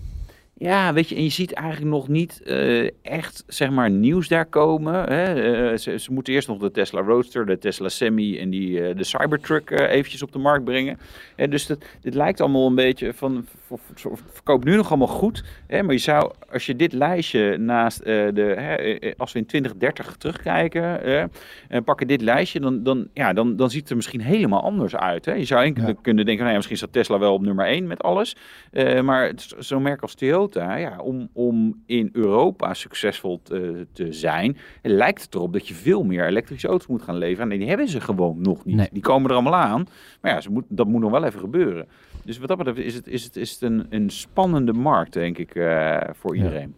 ja, 0.62 0.93
weet 0.93 1.09
je, 1.09 1.14
en 1.14 1.23
je 1.23 1.29
ziet 1.29 1.52
eigenlijk 1.52 1.90
nog 1.90 2.09
niet 2.09 2.43
eh, 2.43 2.90
echt, 3.02 3.45
zeg 3.47 3.71
maar, 3.71 3.90
nieuws 3.90 4.29
daar 4.29 4.47
komen. 4.47 4.95
Hè? 4.95 5.25
Eh, 5.71 5.76
ze, 5.79 5.99
ze 5.99 6.12
moeten 6.12 6.33
eerst 6.33 6.49
nog 6.49 6.59
de 6.59 6.71
Tesla 6.71 7.00
Roadster, 7.00 7.47
de 7.47 7.59
Tesla 7.59 7.88
Semi 7.88 8.38
en 8.38 8.50
die, 8.50 8.83
eh, 8.87 8.97
de 8.97 9.05
Cybertruck 9.05 9.71
eventjes 9.71 10.23
op 10.23 10.33
de 10.33 10.38
markt 10.38 10.64
brengen. 10.64 10.99
Dus 11.49 11.67
dat, 11.67 11.85
dit 12.00 12.14
lijkt 12.14 12.40
allemaal 12.40 12.67
een 12.67 12.75
beetje 12.75 13.12
van, 13.14 13.45
v- 13.67 13.75
v- 13.95 14.00
v- 14.00 14.21
verkoopt 14.33 14.64
nu 14.64 14.76
nog 14.76 14.88
allemaal 14.88 15.07
goed. 15.07 15.45
Hè? 15.67 15.83
Maar 15.83 15.95
je 15.95 16.00
zou, 16.00 16.33
als 16.52 16.67
je 16.67 16.76
dit 16.76 16.93
lijstje 16.93 17.57
naast 17.59 18.05
de, 18.05 18.55
hè, 18.59 18.99
als 19.17 19.33
we 19.33 19.38
in 19.38 19.47
2030 19.47 20.17
terugkijken, 20.17 21.02
en 21.69 21.85
pakken 21.85 22.07
dit 22.07 22.21
lijstje, 22.23 22.61
dan, 22.61 22.83
dan, 22.83 23.09
ja, 23.14 23.33
dan, 23.33 23.57
dan 23.57 23.71
ziet 23.71 23.81
het 23.81 23.90
er 23.90 23.97
misschien 23.97 24.21
helemaal 24.21 24.62
anders 24.62 24.97
uit. 24.97 25.25
Hè? 25.25 25.33
Je 25.33 25.45
zou 25.45 25.64
enkel 25.64 25.87
Ja. 25.87 25.95
kunnen 26.02 26.25
denken, 26.25 26.38
nou 26.40 26.49
ja, 26.50 26.57
misschien 26.57 26.76
staat 26.76 26.93
Tesla 26.93 27.19
wel 27.19 27.35
op 27.35 27.43
nummer 27.43 27.67
1 27.67 27.87
met 27.87 28.02
alles. 28.02 28.37
Maar 29.02 29.26
het 29.26 29.40
is 29.59 29.67
zo'n 29.69 29.83
merk 29.83 30.02
als 30.02 30.14
Toyota, 30.50 30.76
ja, 30.76 30.99
om, 30.99 31.28
om 31.33 31.83
in 31.87 32.09
Europa 32.12 32.75
succesvol 32.75 33.40
te, 33.42 33.87
te 33.92 34.12
zijn, 34.12 34.57
lijkt 34.83 35.23
het 35.23 35.35
erop 35.35 35.52
dat 35.52 35.69
je 35.69 35.75
veel 35.75 36.04
meer 36.04 36.26
elektrische 36.26 36.69
auto's 36.69 36.87
moet 36.87 37.02
gaan 37.02 37.16
leveren. 37.19 37.52
En 37.52 37.59
die 37.59 37.69
hebben 37.69 37.88
ze 37.88 38.00
gewoon 38.00 38.40
nog 38.40 38.64
niet. 38.64 38.76
Nee. 38.76 38.88
Die 38.92 39.02
komen 39.02 39.28
er 39.30 39.35
allemaal 39.37 39.54
aan. 39.57 39.87
Maar 40.21 40.33
ja, 40.33 40.40
ze 40.40 40.50
moet, 40.50 40.64
dat 40.69 40.87
moet 40.87 41.00
nog 41.00 41.11
wel 41.11 41.25
even 41.25 41.40
gebeuren. 41.40 41.88
Dus 42.25 42.38
wat 42.38 42.49
dat 42.49 42.57
betreft 42.57 42.78
is 42.78 42.95
het, 42.95 43.07
is 43.07 43.25
het, 43.25 43.37
is 43.37 43.50
het 43.52 43.62
een, 43.62 43.87
een 43.90 44.11
spannende 44.11 44.73
markt, 44.73 45.12
denk 45.12 45.38
ik, 45.38 45.54
eh, 45.54 45.99
voor 46.12 46.37
Ja. 46.37 46.42
iedereen. 46.42 46.75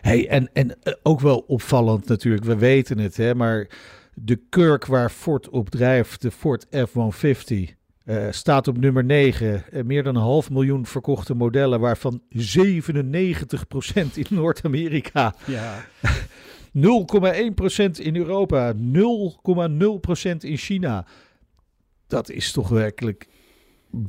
Hey, 0.00 0.28
en, 0.28 0.48
en 0.52 0.76
eh, 0.82 0.92
ook 1.02 1.20
wel 1.20 1.44
opvallend 1.46 2.08
natuurlijk, 2.08 2.44
we 2.44 2.56
weten 2.56 2.98
het, 2.98 3.16
hè, 3.16 3.34
maar 3.34 3.68
de 4.14 4.40
kurk 4.48 4.86
waar 4.86 5.10
Ford 5.10 5.48
op 5.48 5.68
drijft, 5.70 6.22
de 6.22 6.30
Ford 6.30 6.66
F-150, 6.70 7.76
eh, 8.08 8.26
staat 8.30 8.68
op 8.68 8.78
nummer 8.78 9.04
9. 9.04 9.64
Eh, 9.70 9.84
meer 9.84 10.02
dan 10.02 10.16
een 10.16 10.22
half 10.22 10.50
miljoen 10.50 10.86
verkochte 10.86 11.34
modellen, 11.34 11.80
waarvan 11.80 12.22
97% 12.28 14.16
in 14.16 14.26
Noord-Amerika. 14.28 15.34
ja. 15.46 15.84
0,1% 16.72 16.80
in 17.98 18.16
Europa, 18.16 18.74
0,0% 18.74 18.80
in 20.38 20.56
China. 20.56 21.06
Dat 22.06 22.30
is 22.30 22.52
toch 22.52 22.68
werkelijk 22.68 23.26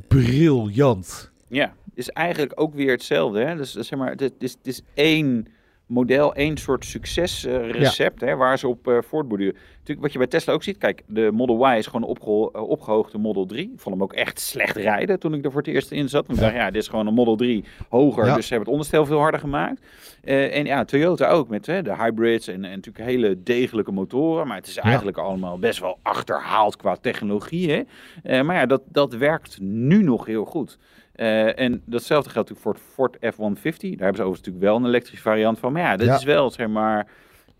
briljant. 0.08 1.30
Ja, 1.48 1.74
het 1.84 1.98
is 1.98 2.08
eigenlijk 2.08 2.52
ook 2.60 2.74
weer 2.74 2.90
hetzelfde. 2.90 3.44
Hè? 3.44 3.56
Dus, 3.56 3.72
zeg 3.72 3.98
maar, 3.98 4.10
het 4.10 4.32
is, 4.38 4.52
het 4.52 4.66
is 4.66 4.82
één 4.94 5.46
model, 5.86 6.34
één 6.34 6.56
soort 6.56 6.84
succesrecept 6.84 8.20
hè, 8.20 8.36
waar 8.36 8.58
ze 8.58 8.68
op 8.68 8.88
eh 8.88 8.98
voortborduren. 9.02 9.56
Natuurlijk, 9.90 10.00
wat 10.00 10.12
je 10.12 10.18
bij 10.30 10.38
Tesla 10.40 10.52
ook 10.52 10.62
ziet, 10.62 10.78
kijk, 10.78 11.02
de 11.06 11.30
Model 11.32 11.72
Y 11.72 11.76
is 11.78 11.86
gewoon 11.86 12.08
opgeho- 12.08 12.50
eh, 12.50 12.68
opgehoogde 12.68 13.18
Model 13.18 13.46
3. 13.46 13.62
Ik 13.72 13.80
vond 13.80 13.94
hem 13.94 14.02
ook 14.04 14.12
echt 14.12 14.40
slecht 14.40 14.76
rijden 14.76 15.18
toen 15.18 15.34
ik 15.34 15.44
er 15.44 15.50
voor 15.50 15.60
het 15.60 15.70
eerst 15.70 15.90
in 15.90 16.08
zat. 16.08 16.26
Want 16.26 16.38
ik 16.38 16.44
dacht, 16.44 16.56
ja, 16.56 16.70
dit 16.70 16.82
is 16.82 16.88
gewoon 16.88 17.06
een 17.06 17.14
Model 17.14 17.36
3 17.36 17.64
hoger, 17.88 18.26
Ja. 18.26 18.34
dus 18.34 18.46
ze 18.46 18.54
hebben 18.54 18.58
het 18.58 18.68
onderstel 18.68 19.06
veel 19.06 19.18
harder 19.18 19.40
gemaakt. 19.40 19.80
Eh, 20.24 20.56
en 20.56 20.64
ja, 20.64 20.84
Toyota 20.84 21.28
ook 21.28 21.48
met 21.48 21.66
hè, 21.66 21.82
de 21.82 21.96
hybrids 21.96 22.48
en, 22.48 22.64
en 22.64 22.70
natuurlijk 22.70 23.04
hele 23.04 23.42
degelijke 23.42 23.92
motoren. 23.92 24.46
Maar 24.46 24.56
het 24.56 24.66
is 24.66 24.76
eigenlijk 24.76 25.16
allemaal 25.18 25.58
best 25.58 25.80
wel 25.80 25.98
achterhaald 26.02 26.76
qua 26.76 26.96
technologie. 26.96 27.70
Hè? 27.72 27.82
Eh, 28.22 28.42
maar 28.42 28.56
ja, 28.56 28.66
dat, 28.66 28.82
dat 28.88 29.12
werkt 29.14 29.60
nu 29.60 30.02
nog 30.02 30.26
heel 30.26 30.44
goed. 30.44 30.78
En 31.14 31.82
datzelfde 31.84 32.30
geldt 32.30 32.48
natuurlijk 32.50 32.60
voor 32.60 32.72
het 32.72 32.82
Ford 32.94 33.16
F-150. 33.34 33.80
Daar 33.80 34.06
hebben 34.06 34.16
ze 34.16 34.22
overigens 34.22 34.38
natuurlijk 34.38 34.64
wel 34.64 34.76
een 34.76 34.84
elektrische 34.86 35.22
variant 35.22 35.58
van. 35.58 35.72
Maar 35.72 35.82
ja, 35.82 35.96
dat 35.96 36.06
Ja. 36.06 36.14
is 36.14 36.24
wel, 36.24 36.50
zeg 36.50 36.68
maar... 36.68 37.06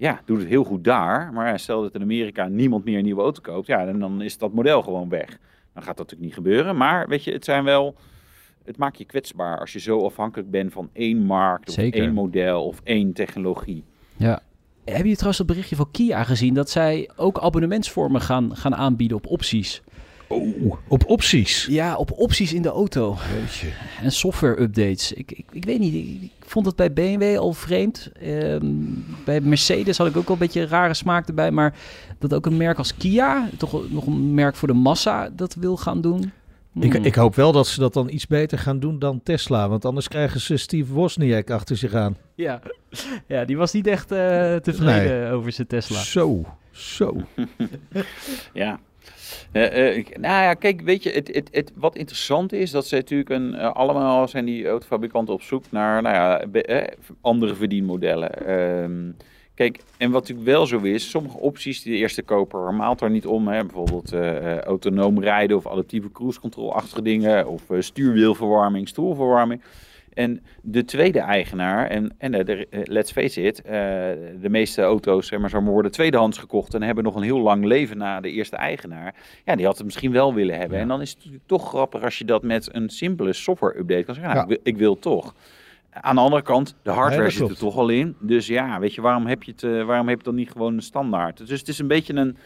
Ja, 0.01 0.21
doet 0.25 0.39
het 0.39 0.49
heel 0.49 0.65
goed 0.65 0.85
daar. 0.85 1.33
Maar 1.33 1.59
stel 1.59 1.83
dat 1.83 1.95
in 1.95 2.03
Amerika 2.03 2.49
niemand 2.49 2.85
meer 2.85 2.99
een 2.99 3.05
nieuwe 3.05 3.23
auto 3.23 3.41
koopt. 3.41 3.67
Ja, 3.67 3.85
dan, 3.85 3.99
dan 3.99 4.23
is 4.23 4.39
dat 4.39 4.53
model 4.53 4.83
gewoon 4.83 5.09
weg. 5.09 5.29
Dan 5.75 5.83
gaat 5.83 5.97
dat 5.97 6.11
natuurlijk 6.11 6.23
niet 6.23 6.35
gebeuren. 6.35 6.77
Maar 6.77 7.09
weet 7.09 7.25
je, 7.25 7.33
het 7.33 7.45
zijn 7.45 7.65
wel... 7.65 7.95
Het 8.65 8.77
maakt 8.77 8.99
je 8.99 9.05
kwetsbaar 9.05 9.59
als 9.59 9.73
je 9.73 9.81
zo 9.81 10.05
afhankelijk 10.05 10.51
bent 10.51 10.73
van 10.73 10.91
één 10.93 11.19
markt... 11.19 11.69
of 11.69 11.75
Zeker. 11.75 12.01
één 12.01 12.13
model 12.13 12.65
of 12.65 12.81
één 12.85 13.13
technologie. 13.13 13.85
ja. 14.17 14.41
Heb 14.85 15.05
je 15.05 15.13
trouwens 15.13 15.39
dat 15.39 15.47
berichtje 15.47 15.77
van 15.77 15.91
Kia 15.91 16.25
gezien 16.25 16.55
dat 16.55 16.71
zij 16.71 17.11
ook 17.17 17.39
abonnementsvormen 17.39 18.21
gaan, 18.21 18.57
gaan 18.57 18.75
aanbieden 18.75 19.17
op 19.17 19.27
opties? 19.27 19.83
Oh, 20.33 20.73
op 20.89 21.05
opties. 21.07 21.67
Ja, 21.71 21.97
op 21.97 22.13
opties 22.13 22.53
in 22.53 22.63
de 22.63 22.69
auto. 22.69 23.17
En 24.03 24.13
software 24.13 24.61
updates. 24.61 25.13
Ik, 25.13 25.33
ik, 25.33 25.45
ik 25.53 25.65
weet 25.65 25.79
niet, 25.79 25.95
ik, 25.95 26.23
ik 26.23 26.31
vond 26.47 26.67
het 26.67 26.77
bij 26.77 26.93
BMW 26.93 27.39
al 27.39 27.53
vreemd. 27.53 28.11
Ehm, 28.21 28.67
bij 29.25 29.41
Mercedes 29.41 29.99
had 29.99 30.07
ik 30.07 30.17
ook 30.17 30.27
wel 30.27 30.33
een 30.37 30.43
beetje 30.43 30.61
een 30.61 30.69
rare 30.69 30.95
smaak 30.95 31.29
erbij. 31.29 31.51
Maar 31.51 31.75
dat 32.19 32.35
ook 32.35 32.47
een 32.47 32.57
merk 32.57 32.79
als 32.79 32.97
Kia, 32.97 33.49
toch 33.57 33.91
nog 33.91 34.07
een 34.07 34.35
merk 34.35 34.57
voor 34.57 34.69
de 34.69 34.75
massa, 34.75 35.31
dat 35.37 35.55
wil 35.55 35.77
gaan 35.77 36.01
doen. 36.01 36.33
Ik, 36.81 36.93
Hmm. 36.93 37.05
ik 37.05 37.15
hoop 37.15 37.35
wel 37.35 37.53
dat 37.53 37.67
ze 37.67 37.81
dat 37.81 37.93
dan 37.93 38.09
iets 38.11 38.27
beter 38.27 38.59
gaan 38.59 38.81
doen 38.81 38.99
dan 38.99 39.21
Tesla. 39.23 39.69
Want 39.69 39.85
anders 39.85 40.09
krijgen 40.09 40.41
ze 40.41 40.57
Steve 40.57 40.93
Wozniak 40.93 41.51
achter 41.51 41.77
zich 41.77 41.95
aan. 41.95 42.17
Ja. 42.35 42.61
ja, 43.27 43.45
die 43.45 43.57
was 43.57 43.73
niet 43.73 43.87
echt 43.87 44.13
eh, 44.13 44.57
tevreden 44.57 45.31
over 45.31 45.53
zijn 45.53 45.67
Tesla. 45.67 45.99
Zo, 45.99 46.45
zo. 46.71 47.17
Ja. 48.53 48.81
Eh, 49.53 49.97
eh, 49.97 50.07
nou 50.07 50.43
ja, 50.43 50.55
kijk, 50.55 50.81
weet 50.81 51.03
je, 51.03 51.11
het, 51.11 51.35
het, 51.35 51.49
het, 51.53 51.73
wat 51.75 51.97
interessant 51.97 52.53
is, 52.53 52.71
dat 52.71 52.87
ze 52.87 52.95
natuurlijk 52.95 53.31
een, 53.31 53.55
eh, 53.55 53.73
allemaal 53.73 54.29
zijn 54.29 54.45
die 54.45 54.69
autofabrikanten 54.69 55.35
op 55.35 55.43
zoek 55.43 55.65
naar 55.71 56.03
nou 56.03 56.15
ja, 56.15 56.91
andere 57.21 57.55
verdienmodellen. 57.55 58.47
Ehm, 58.47 59.11
kijk, 59.55 59.81
en 59.99 60.11
wat 60.11 60.21
natuurlijk 60.21 60.49
wel 60.49 60.67
zo 60.67 60.79
is, 60.79 61.11
sommige 61.11 61.39
opties 61.39 61.83
die 61.83 61.93
de 61.93 61.99
eerste 61.99 62.23
koper 62.23 62.75
maalt 62.75 63.01
er 63.01 63.11
niet 63.11 63.27
om. 63.27 63.49
Hè, 63.49 63.65
bijvoorbeeld 63.65 64.13
autonoom 64.65 65.21
rijden 65.21 65.57
of 65.57 65.67
adaptieve 65.67 66.13
cruise 66.13 66.41
control-achtige 66.41 67.03
dingen, 67.03 67.49
of 67.49 67.63
stuurwielverwarming, 67.79 68.89
stoelverwarming. 68.89 69.63
En 70.15 70.43
de 70.63 70.85
tweede 70.85 71.19
eigenaar, 71.19 71.87
en, 71.87 72.15
en 72.19 72.35
eh, 72.35 72.45
de, 72.45 72.67
eh, 72.71 72.81
let's 72.85 73.13
face 73.13 73.43
it, 73.43 73.63
eh, 73.63 73.73
de 74.41 74.49
meeste 74.49 74.83
auto's 74.83 75.27
zeg 75.27 75.39
maar, 75.39 75.65
worden 75.65 75.91
tweedehands 75.93 76.39
gekocht 76.39 76.75
en 76.75 76.83
hebben 76.83 77.05
nog 77.05 77.15
een 77.15 77.23
heel 77.23 77.41
lang 77.41 77.65
leven 77.65 77.99
na 77.99 78.21
de 78.21 78.31
eerste 78.31 78.57
eigenaar. 78.57 79.15
Ja, 79.45 79.57
die 79.57 79.67
had 79.67 79.77
het 79.77 79.85
misschien 79.85 80.13
wel 80.13 80.35
willen 80.35 80.59
hebben. 80.59 80.77
Ja. 80.77 80.83
En 80.83 80.89
dan 80.89 81.01
is 81.01 81.17
het 81.23 81.41
toch 81.47 81.69
grappig 81.69 82.03
als 82.03 82.19
je 82.19 82.25
dat 82.25 82.43
met 82.43 82.75
een 82.75 82.89
simpele 82.89 83.33
software-update 83.33 84.03
kan 84.03 84.15
zeggen. 84.15 84.35
Nou, 84.35 84.49
Ja. 84.49 84.55
ik, 84.55 84.61
wil, 84.63 84.73
ik 84.73 84.79
wil 84.79 84.99
toch. 84.99 85.35
Aan 85.91 86.15
de 86.15 86.21
andere 86.21 86.43
kant, 86.43 86.77
de 86.83 86.91
hardware 86.91 87.23
Ja, 87.25 87.31
zit 87.31 87.49
er 87.49 87.59
toch 87.59 87.77
al 87.77 87.89
in. 87.89 88.17
Dus 88.21 88.47
ja, 88.47 88.81
weet 88.81 88.95
je, 88.95 89.01
waarom 89.01 89.27
heb 89.27 89.43
je 89.43 89.53
het, 89.57 89.87
waarom 89.87 90.09
heb 90.09 90.19
je 90.19 90.25
dan 90.25 90.35
niet 90.35 90.51
gewoon 90.51 90.75
een 90.75 90.83
standaard? 90.83 91.47
Dus 91.47 91.59
het 91.59 91.69
is 91.69 91.79
een 91.79 91.87
beetje 91.87 92.15
een, 92.15 92.37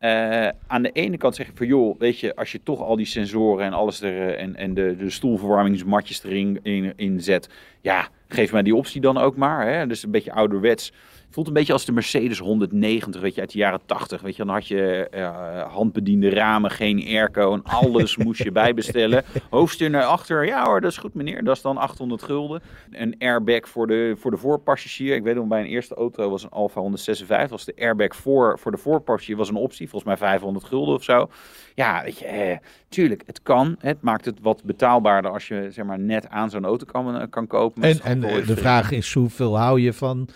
Eh, 0.00 0.48
aan 0.66 0.82
de 0.82 0.90
ene 0.92 1.16
kant 1.16 1.34
zeg 1.34 1.48
ik 1.48 1.56
van 1.56 1.66
joh, 1.66 1.98
weet 1.98 2.18
je, 2.18 2.36
als 2.36 2.52
je 2.52 2.62
toch 2.62 2.80
al 2.80 2.96
die 2.96 3.06
sensoren 3.06 3.66
en 3.66 3.72
alles 3.72 4.00
er 4.00 4.28
eh, 4.28 4.42
en, 4.42 4.56
en 4.56 4.74
de, 4.74 4.96
de 4.96 5.10
stoelverwarmingsmatjes 5.10 6.24
erin 6.24 6.58
in, 6.62 6.92
in 6.96 7.20
zet, 7.20 7.48
ja, 7.80 8.08
geef 8.28 8.52
mij 8.52 8.62
die 8.62 8.74
optie 8.74 9.00
dan 9.00 9.18
ook 9.18 9.36
maar. 9.36 9.66
Hè? 9.66 9.86
Dus 9.86 10.02
een 10.02 10.10
beetje 10.10 10.32
ouderwets. 10.32 10.92
Voelt 11.30 11.46
een 11.46 11.52
beetje 11.52 11.72
als 11.72 11.84
de 11.84 11.92
Mercedes 11.92 12.38
190, 12.38 13.20
weet 13.20 13.34
je, 13.34 13.40
uit 13.40 13.52
de 13.52 13.58
jaren 13.58 13.80
80. 13.86 14.20
Weet 14.20 14.36
je, 14.36 14.44
dan 14.44 14.54
had 14.54 14.66
je 14.66 15.08
uh, 15.14 15.72
handbediende 15.72 16.30
ramen, 16.30 16.70
geen 16.70 17.04
airco 17.06 17.52
en 17.52 17.62
alles 17.62 18.16
moest 18.24 18.42
je 18.42 18.52
bijbestellen. 18.52 19.24
Hoofdstuur 19.50 19.90
naar 19.90 20.04
achter, 20.04 20.46
ja 20.46 20.64
hoor, 20.64 20.80
dat 20.80 20.90
is 20.90 20.96
goed 20.96 21.14
meneer, 21.14 21.44
dat 21.44 21.56
is 21.56 21.62
dan 21.62 21.76
800 21.76 22.22
gulden. 22.22 22.62
Een 22.90 23.14
airbag 23.18 23.68
voor 23.68 23.86
de, 23.86 24.14
voor 24.18 24.30
de 24.30 24.36
voorpassagier. 24.36 25.14
Ik 25.14 25.22
weet 25.22 25.34
nog, 25.34 25.46
bij 25.46 25.60
een 25.60 25.66
eerste 25.66 25.94
auto 25.94 26.30
was 26.30 26.42
een 26.42 26.50
Alfa 26.50 26.80
156, 26.80 27.50
was 27.50 27.64
de 27.64 27.74
airbag 27.78 28.16
voor, 28.16 28.58
voor 28.58 28.70
de 28.70 28.78
voorpassagier 28.78 29.36
was 29.36 29.48
een 29.48 29.54
optie, 29.54 29.88
volgens 29.88 30.10
mij 30.10 30.28
500 30.28 30.64
gulden 30.64 30.94
of 30.94 31.02
zo. 31.02 31.30
Ja, 31.74 32.02
weet 32.02 32.18
je, 32.18 32.24
eh, 32.26 32.58
tuurlijk, 32.88 33.22
het 33.26 33.42
kan. 33.42 33.76
Het 33.78 34.02
maakt 34.02 34.24
het 34.24 34.38
wat 34.42 34.64
betaalbaarder 34.64 35.30
als 35.30 35.48
je 35.48 35.68
zeg 35.70 35.84
maar 35.84 35.98
net 35.98 36.28
aan 36.28 36.50
zo'n 36.50 36.64
auto 36.64 36.86
kan, 36.86 37.28
kan 37.28 37.46
kopen. 37.46 37.82
En, 37.82 38.00
en 38.02 38.20
de 38.20 38.56
vraag 38.56 38.90
is, 38.90 39.12
hoeveel 39.12 39.58
hou 39.58 39.80
je 39.80 39.92
van 39.92 40.28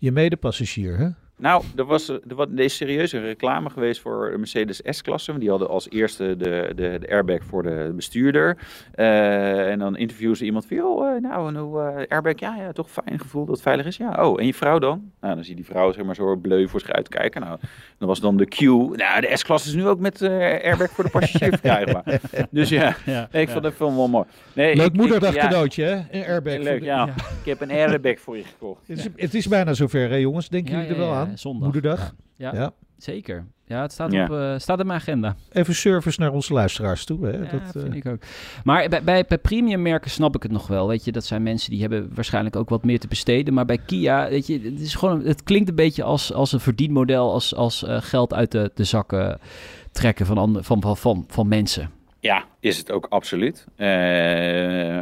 je 0.00 0.12
medepassagier, 0.12 0.98
hè? 0.98 1.08
Nou, 1.40 1.64
er, 1.76 1.84
was, 1.84 2.08
er, 2.08 2.20
was, 2.26 2.46
er 2.56 2.60
is 2.60 2.76
serieus 2.76 3.12
een 3.12 3.22
reclame 3.22 3.70
geweest 3.70 4.00
voor 4.00 4.30
de 4.30 4.38
Mercedes 4.38 4.80
S-klasse. 4.84 5.38
Die 5.38 5.50
hadden 5.50 5.68
als 5.68 5.90
eerste 5.90 6.36
de, 6.36 6.72
de, 6.74 6.98
de 7.00 7.10
airbag 7.10 7.44
voor 7.44 7.62
de 7.62 7.92
bestuurder. 7.96 8.58
Uh, 8.94 9.70
en 9.70 9.78
dan 9.78 9.96
interviewden 9.96 10.36
ze 10.36 10.44
iemand 10.44 10.66
van, 10.66 10.82
oh, 10.82 11.14
uh, 11.14 11.22
nou, 11.22 11.52
nou 11.52 11.98
uh, 11.98 12.06
airbag, 12.08 12.38
ja, 12.38 12.56
ja, 12.56 12.72
toch 12.72 12.90
fijn 12.90 13.18
gevoel 13.18 13.44
dat 13.44 13.54
het 13.54 13.62
veilig 13.62 13.86
is. 13.86 13.96
Ja, 13.96 14.28
oh, 14.28 14.40
en 14.40 14.46
je 14.46 14.54
vrouw 14.54 14.78
dan? 14.78 15.10
Nou, 15.20 15.34
dan 15.34 15.44
zie 15.44 15.56
je 15.56 15.62
die 15.62 15.70
vrouw 15.70 15.92
zeg 15.92 16.04
maar 16.04 16.14
zo 16.14 16.36
bleu 16.36 16.68
voor 16.68 16.80
zich 16.80 16.90
uitkijken. 16.90 17.40
Nou, 17.40 17.58
dan 17.98 18.08
was 18.08 18.20
dan 18.20 18.36
de 18.36 18.46
Q. 18.46 18.60
Nou, 18.60 19.20
de 19.20 19.30
S-klasse 19.32 19.68
is 19.68 19.74
nu 19.74 19.86
ook 19.86 19.98
met 19.98 20.22
airbag 20.22 20.90
voor 20.90 21.04
de 21.04 21.10
passagier 21.10 21.48
verkrijgbaar. 21.48 22.20
dus 22.50 22.68
ja, 22.68 22.96
ja 23.04 23.28
ik 23.32 23.48
vond 23.48 23.62
dat 23.62 23.74
film 23.74 23.96
wel 23.96 24.08
mooi. 24.08 24.24
Nee, 24.52 24.76
Leuk 24.76 24.92
moederdag 24.92 25.34
ja, 25.34 25.40
cadeautje, 25.40 25.84
hè? 25.84 26.00
Een 26.10 26.24
airbag. 26.24 26.56
Leuk, 26.56 26.82
ja. 26.82 27.08
Ik 27.40 27.44
heb 27.44 27.60
een 27.60 27.70
airbag 27.70 28.18
voor 28.18 28.36
je 28.36 28.44
gekocht. 28.44 28.80
Het 28.86 28.98
is, 28.98 29.08
het 29.16 29.34
is 29.34 29.48
bijna 29.48 29.74
zover, 29.74 30.08
hè, 30.08 30.16
jongens? 30.16 30.48
Denken 30.48 30.72
jullie 30.72 30.88
er 30.88 30.96
wel 30.96 31.12
aan? 31.12 31.29
Zondag. 31.38 31.62
Moederdag. 31.62 32.14
Ja, 32.36 32.54
ja. 32.54 32.72
zeker. 32.96 33.46
Ja, 33.70 33.82
het 33.82 33.92
staat, 33.92 34.12
Op, 34.12 34.30
uh, 34.30 34.58
staat 34.58 34.80
in 34.80 34.86
mijn 34.86 34.98
agenda. 34.98 35.36
Even 35.52 35.74
service 35.74 36.20
naar 36.20 36.32
onze 36.32 36.52
luisteraars 36.52 37.04
toe. 37.04 37.26
Hè? 37.26 37.30
Ja, 37.30 37.50
dat 37.50 37.70
vind 37.72 37.88
uh... 37.88 37.94
ik 37.94 38.06
ook. 38.06 38.22
Maar 38.64 38.88
bij, 38.88 39.04
bij, 39.04 39.24
bij 39.28 39.38
premium 39.38 39.82
merken 39.82 40.10
snap 40.10 40.36
ik 40.36 40.42
het 40.42 40.52
nog 40.52 40.66
wel. 40.66 40.88
Weet 40.88 41.04
je, 41.04 41.12
dat 41.12 41.24
zijn 41.24 41.42
mensen 41.42 41.70
die 41.70 41.80
hebben 41.80 42.14
waarschijnlijk 42.14 42.56
ook 42.56 42.68
wat 42.68 42.84
meer 42.84 42.98
te 43.00 43.08
besteden. 43.08 43.54
Maar 43.54 43.64
bij 43.64 43.78
Kia, 43.78 44.28
weet 44.28 44.46
je, 44.46 44.60
het, 44.60 44.80
is 44.80 44.94
gewoon, 44.94 45.24
het 45.24 45.42
klinkt 45.42 45.68
een 45.68 45.74
beetje 45.74 46.02
als, 46.02 46.32
als 46.32 46.52
een 46.52 46.60
verdienmodel. 46.60 47.32
Als, 47.32 47.54
als 47.54 47.82
uh, 47.82 47.96
geld 48.00 48.34
uit 48.34 48.50
de, 48.50 48.70
de 48.74 48.84
zakken 48.84 49.38
trekken 49.92 50.26
van, 50.26 50.38
andre, 50.38 50.62
van, 50.62 50.80
van, 50.80 50.96
van, 50.96 51.24
van 51.28 51.48
mensen. 51.48 51.90
Ja, 52.20 52.44
is 52.60 52.78
het 52.78 52.90
ook 52.90 53.06
absoluut. 53.08 53.66
Uh, 53.76 53.86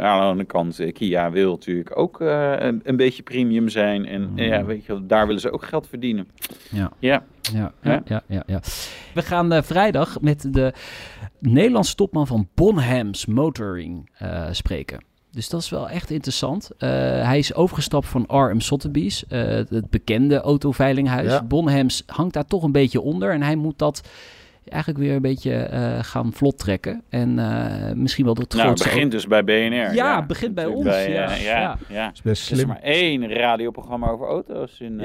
aan 0.04 0.20
de 0.20 0.26
andere 0.26 0.44
kant, 0.44 0.78
eh, 0.78 0.92
Kia 0.92 1.31
wil 1.31 1.50
natuurlijk 1.50 1.98
ook 1.98 2.20
uh, 2.20 2.52
een, 2.59 2.81
een, 2.85 2.96
beetje 2.96 3.22
premium 3.22 3.68
zijn. 3.68 4.07
En 4.07 4.31
mm. 4.31 4.38
ja, 4.38 4.64
weet 4.64 4.85
je, 4.85 5.07
daar 5.07 5.26
willen 5.26 5.40
ze 5.40 5.52
ook 5.52 5.64
geld 5.64 5.88
verdienen. 5.88 6.28
Ja. 6.70 6.92
Ja. 6.98 7.24
Ja, 7.52 7.72
ja, 7.83 8.02
ja, 8.04 8.22
ja, 8.26 8.42
ja. 8.46 8.61
We 9.14 9.22
gaan 9.22 9.52
uh, 9.52 9.62
vrijdag 9.62 10.20
met 10.20 10.54
de 10.54 10.72
Nederlandse 11.38 11.94
topman 11.94 12.26
van 12.26 12.48
Bonhams 12.54 13.26
Motoring 13.26 14.11
spreken. 14.50 15.04
Dus 15.31 15.48
dat 15.48 15.61
is 15.61 15.68
wel 15.68 15.88
echt 15.88 16.11
interessant. 16.11 16.70
hij 16.78 17.38
is 17.38 17.54
overgestapt 17.54 18.07
van 18.07 18.24
RM 18.28 18.61
Sotheby's, 18.61 19.24
het 19.28 19.90
bekende 19.90 20.40
autoveilinghuis. 20.40 21.31
Ja. 21.31 21.44
Bonhams 21.44 22.02
hangt 22.07 22.35
daar 22.35 22.46
toch 22.46 22.62
een 22.62 22.72
beetje 22.72 23.00
onder 23.00 23.33
en 23.33 23.42
hij 23.42 23.57
moet 23.57 23.78
dat 23.78 24.09
eigenlijk 24.68 25.04
weer 25.04 25.14
een 25.14 25.22
beetje 25.22 25.70
uh, 25.72 25.98
gaan 26.02 26.33
vlot 26.33 26.59
trekken. 26.59 27.02
En 27.09 27.38
uh, 27.38 27.92
misschien 27.94 28.24
wel 28.24 28.35
de 28.35 28.40
grootste... 28.40 28.62
Nou, 28.62 28.70
het 28.70 28.83
begint 28.83 29.11
dus 29.11 29.26
bij 29.26 29.44
BNR. 29.44 29.94
Ja, 29.94 30.16
het 30.16 30.26
begint 30.26 30.54
bij 30.54 30.66
ons. 30.66 30.85
Bij, 30.85 31.11
ja. 31.11 31.31
Uh, 31.31 31.44
ja, 31.44 31.59
ja. 31.61 31.78
ja. 31.88 32.12
is 32.12 32.22
best 32.22 32.42
slim. 32.42 32.59
Er 32.59 32.64
is 32.64 32.70
maar 32.70 32.83
één 32.83 33.33
radioprogramma 33.33 34.09
over 34.09 34.26
auto's 34.26 34.81
in, 34.81 35.00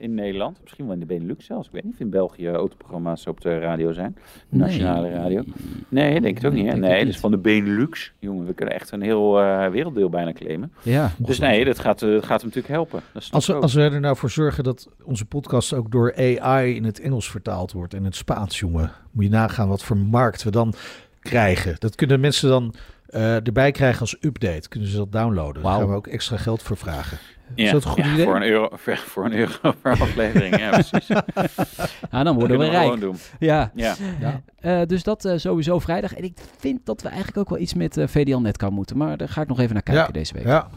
in 0.00 0.14
Nederland. 0.14 0.58
Misschien 0.62 0.84
wel 0.84 0.94
in 0.94 1.00
de 1.00 1.06
Benelux 1.06 1.44
zelfs. 1.44 1.66
Ik 1.66 1.72
weet 1.72 1.84
niet 1.84 1.92
of 1.92 2.00
in 2.00 2.10
België 2.10 2.48
autoprogramma's 2.48 3.26
op 3.26 3.40
de 3.40 3.58
radio 3.58 3.92
zijn. 3.92 4.16
Nationale 4.48 5.08
nee. 5.08 5.16
radio. 5.16 5.42
Nee, 5.88 6.20
denk 6.20 6.38
ik 6.38 6.44
ook 6.44 6.52
niet. 6.52 6.66
Hè? 6.66 6.76
Nee, 6.76 7.04
dus 7.04 7.18
van 7.18 7.30
de 7.30 7.38
Benelux. 7.38 8.12
Jongen, 8.18 8.46
we 8.46 8.54
kunnen 8.54 8.74
echt 8.74 8.90
een 8.90 9.02
heel 9.02 9.32
werelddeel 9.70 10.08
bijna 10.08 10.32
claimen. 10.32 10.72
Ja. 10.82 11.10
Dus 11.18 11.38
nee, 11.38 11.64
dat 11.64 11.78
gaat, 11.78 11.98
dat 11.98 12.24
gaat 12.24 12.40
hem 12.40 12.50
natuurlijk 12.54 12.74
helpen. 12.74 13.00
als, 13.30 13.46
we, 13.46 13.54
als 13.54 13.74
we 13.74 13.82
er 13.82 14.00
nou 14.00 14.16
voor 14.16 14.30
zorgen 14.30 14.64
dat 14.64 14.88
onze 15.04 15.24
podcast 15.24 15.72
ook 15.72 15.90
door 15.90 16.14
AI 16.16 16.74
in 16.74 16.84
het 16.84 17.00
Engels 17.00 17.30
vertaald 17.30 17.72
wordt 17.72 17.94
en 17.94 18.04
het 18.04 18.16
Spaans, 18.16 18.58
jongen 18.58 18.85
moet 19.10 19.24
je 19.24 19.30
nagaan 19.30 19.68
wat 19.68 19.82
voor 19.82 19.96
markt 19.96 20.42
we 20.42 20.50
dan 20.50 20.74
krijgen. 21.20 21.76
Dat 21.78 21.94
kunnen 21.94 22.20
mensen 22.20 22.48
dan 22.48 22.74
uh, 23.10 23.46
erbij 23.46 23.70
krijgen 23.70 24.00
als 24.00 24.16
update. 24.20 24.68
Kunnen 24.68 24.88
ze 24.88 24.96
dat 24.96 25.12
downloaden. 25.12 25.62
Daar 25.62 25.72
gaan 25.72 25.88
we 25.88 25.94
ook 25.94 26.06
extra 26.06 26.36
geld 26.36 26.62
voor 26.62 26.76
vragen. 26.76 27.18
Ja, 27.54 27.64
is 27.64 27.70
dat 27.70 27.84
een 27.84 27.90
goed 27.90 28.04
ja, 28.04 28.12
idee? 28.12 28.24
Voor 28.24 28.36
een 28.36 28.42
euro, 28.42 28.68
voor 29.12 29.24
een 29.24 29.34
euro 29.34 29.72
per 29.82 29.92
aflevering, 30.00 30.58
ja 30.58 30.70
precies. 30.70 31.06
ja, 32.12 32.22
dan 32.22 32.34
worden 32.34 32.58
we 32.58 32.68
rijk. 32.68 33.00
Doen. 33.00 33.16
Ja. 33.38 33.70
ja. 33.74 33.94
ja. 34.20 34.42
Uh, 34.60 34.86
dus 34.86 35.02
dat 35.02 35.24
uh, 35.24 35.32
sowieso 35.36 35.78
vrijdag. 35.78 36.14
En 36.14 36.24
ik 36.24 36.38
vind 36.58 36.80
dat 36.84 37.02
we 37.02 37.08
eigenlijk 37.08 37.38
ook 37.38 37.48
wel 37.48 37.58
iets 37.58 37.74
met 37.74 37.96
uh, 37.96 38.06
VDL 38.06 38.38
Netcar 38.38 38.72
moeten. 38.72 38.96
Maar 38.96 39.16
daar 39.16 39.28
ga 39.28 39.42
ik 39.42 39.48
nog 39.48 39.60
even 39.60 39.72
naar 39.72 39.82
kijken 39.82 40.12
deze 40.12 40.34
week. 40.34 40.44
Ja. 40.44 40.68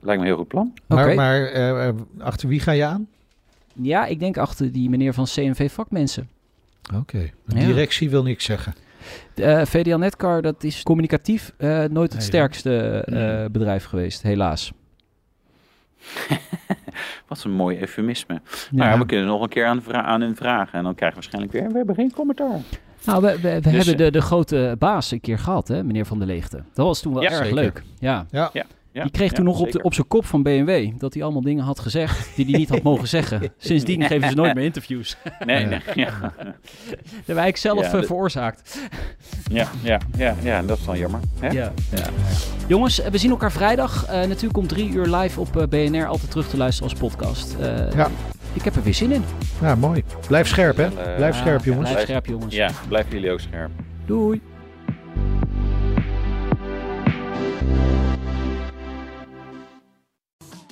Lijkt 0.00 0.20
me 0.20 0.26
een 0.26 0.32
heel 0.32 0.36
goed 0.36 0.48
plan. 0.48 0.74
Maar, 0.86 1.14
maar 1.14 1.94
achter 2.18 2.48
wie 2.48 2.60
ga 2.60 2.72
je 2.72 2.84
aan? 2.84 3.08
Ja, 3.72 4.06
ik 4.06 4.20
denk 4.20 4.36
achter 4.36 4.72
die 4.72 4.90
meneer 4.90 5.14
van 5.14 5.24
CNV 5.24 5.72
Vakmensen. 5.72 6.28
Oké, 6.94 7.30
okay. 7.46 7.66
directie 7.66 8.10
wil 8.10 8.22
niks 8.22 8.44
zeggen. 8.44 8.74
Uh, 9.34 9.64
VDL 9.64 9.96
Netcar, 9.96 10.42
dat 10.42 10.64
is 10.64 10.82
communicatief 10.82 11.52
uh, 11.58 11.84
nooit 11.84 12.12
het 12.12 12.22
sterkste 12.22 13.04
uh, 13.08 13.44
bedrijf 13.52 13.84
geweest, 13.84 14.22
helaas. 14.22 14.72
Wat 17.28 17.44
een 17.44 17.50
mooi 17.50 17.80
eufemisme. 17.80 18.34
Ja. 18.34 18.40
Nou 18.70 18.90
ja, 18.90 18.98
we 18.98 19.06
kunnen 19.06 19.26
nog 19.26 19.42
een 19.42 19.48
keer 19.48 19.66
aan, 19.66 19.94
aan 19.94 20.20
hun 20.20 20.36
vragen 20.36 20.78
en 20.78 20.84
dan 20.84 20.94
krijgen 20.94 21.20
we 21.20 21.28
waarschijnlijk 21.28 21.52
weer, 21.52 21.68
we 21.72 21.76
hebben 21.76 21.94
geen 21.94 22.12
commentaar. 22.12 22.60
Nou, 23.04 23.22
we, 23.22 23.40
we, 23.40 23.54
we 23.54 23.60
dus, 23.60 23.86
hebben 23.86 23.96
de, 24.04 24.10
de 24.10 24.20
grote 24.20 24.76
baas 24.78 25.10
een 25.10 25.20
keer 25.20 25.38
gehad, 25.38 25.68
hè, 25.68 25.84
meneer 25.84 26.06
Van 26.06 26.18
der 26.18 26.26
Leegte. 26.26 26.62
Dat 26.74 26.86
was 26.86 27.00
toen 27.00 27.14
wel 27.14 27.22
ja, 27.22 27.28
erg 27.28 27.38
zeker. 27.38 27.54
leuk. 27.54 27.82
Ja. 27.98 28.26
ja. 28.30 28.50
ja. 28.52 28.64
Ja, 28.92 29.02
die 29.02 29.12
kreeg 29.12 29.32
toen 29.32 29.44
nog 29.44 29.60
op, 29.60 29.72
de, 29.72 29.82
op 29.82 29.94
zijn 29.94 30.06
kop 30.06 30.26
van 30.26 30.42
BMW 30.42 30.98
dat 30.98 31.14
hij 31.14 31.22
allemaal 31.22 31.42
dingen 31.42 31.64
had 31.64 31.78
gezegd 31.78 32.36
die 32.36 32.44
hij 32.44 32.58
niet 32.58 32.68
had 32.68 32.82
mogen 32.82 33.08
zeggen. 33.08 33.52
Sindsdien 33.58 34.02
geven 34.02 34.28
ze 34.28 34.34
nooit 34.34 34.54
meer 34.54 34.64
interviews. 34.64 35.16
Nee, 35.44 35.66
nee. 35.66 35.80
Ja. 35.94 36.20
Dat 36.20 36.54
hebben 37.16 37.34
wij 37.34 37.56
zelf 37.56 37.92
ja, 37.92 38.02
veroorzaakt. 38.02 38.80
Ja, 39.50 39.68
ja, 39.82 39.98
ja, 40.16 40.34
ja, 40.42 40.62
dat 40.62 40.78
is 40.78 40.86
wel 40.86 40.96
jammer. 40.96 41.20
Hè? 41.40 41.48
Ja, 41.48 41.72
ja. 41.94 42.06
Jongens, 42.66 43.02
we 43.10 43.18
zien 43.18 43.30
elkaar 43.30 43.52
vrijdag. 43.52 44.06
Uh, 44.06 44.12
natuurlijk 44.12 44.56
om 44.56 44.66
drie 44.66 44.90
uur 44.90 45.06
live 45.06 45.40
op 45.40 45.56
uh, 45.56 45.62
BNR 45.66 46.06
altijd 46.06 46.30
terug 46.30 46.48
te 46.48 46.56
luisteren 46.56 46.90
als 46.90 47.00
podcast. 47.00 47.56
Uh, 47.60 47.92
ja. 47.92 48.10
Ik 48.52 48.62
heb 48.62 48.76
er 48.76 48.82
weer 48.82 48.94
zin 48.94 49.12
in. 49.12 49.24
Ja, 49.60 49.74
mooi. 49.74 50.04
Blijf 50.26 50.48
scherp, 50.48 50.76
hè? 50.76 50.88
Blijf 51.16 51.36
scherp, 51.36 51.64
jongens. 51.64 51.90
Blijf 51.90 52.04
scherp, 52.04 52.26
jongens. 52.26 52.54
Ja, 52.54 52.70
blijven 52.88 53.12
jullie 53.12 53.32
ook 53.32 53.40
scherp. 53.40 53.70
Doei. 54.06 54.40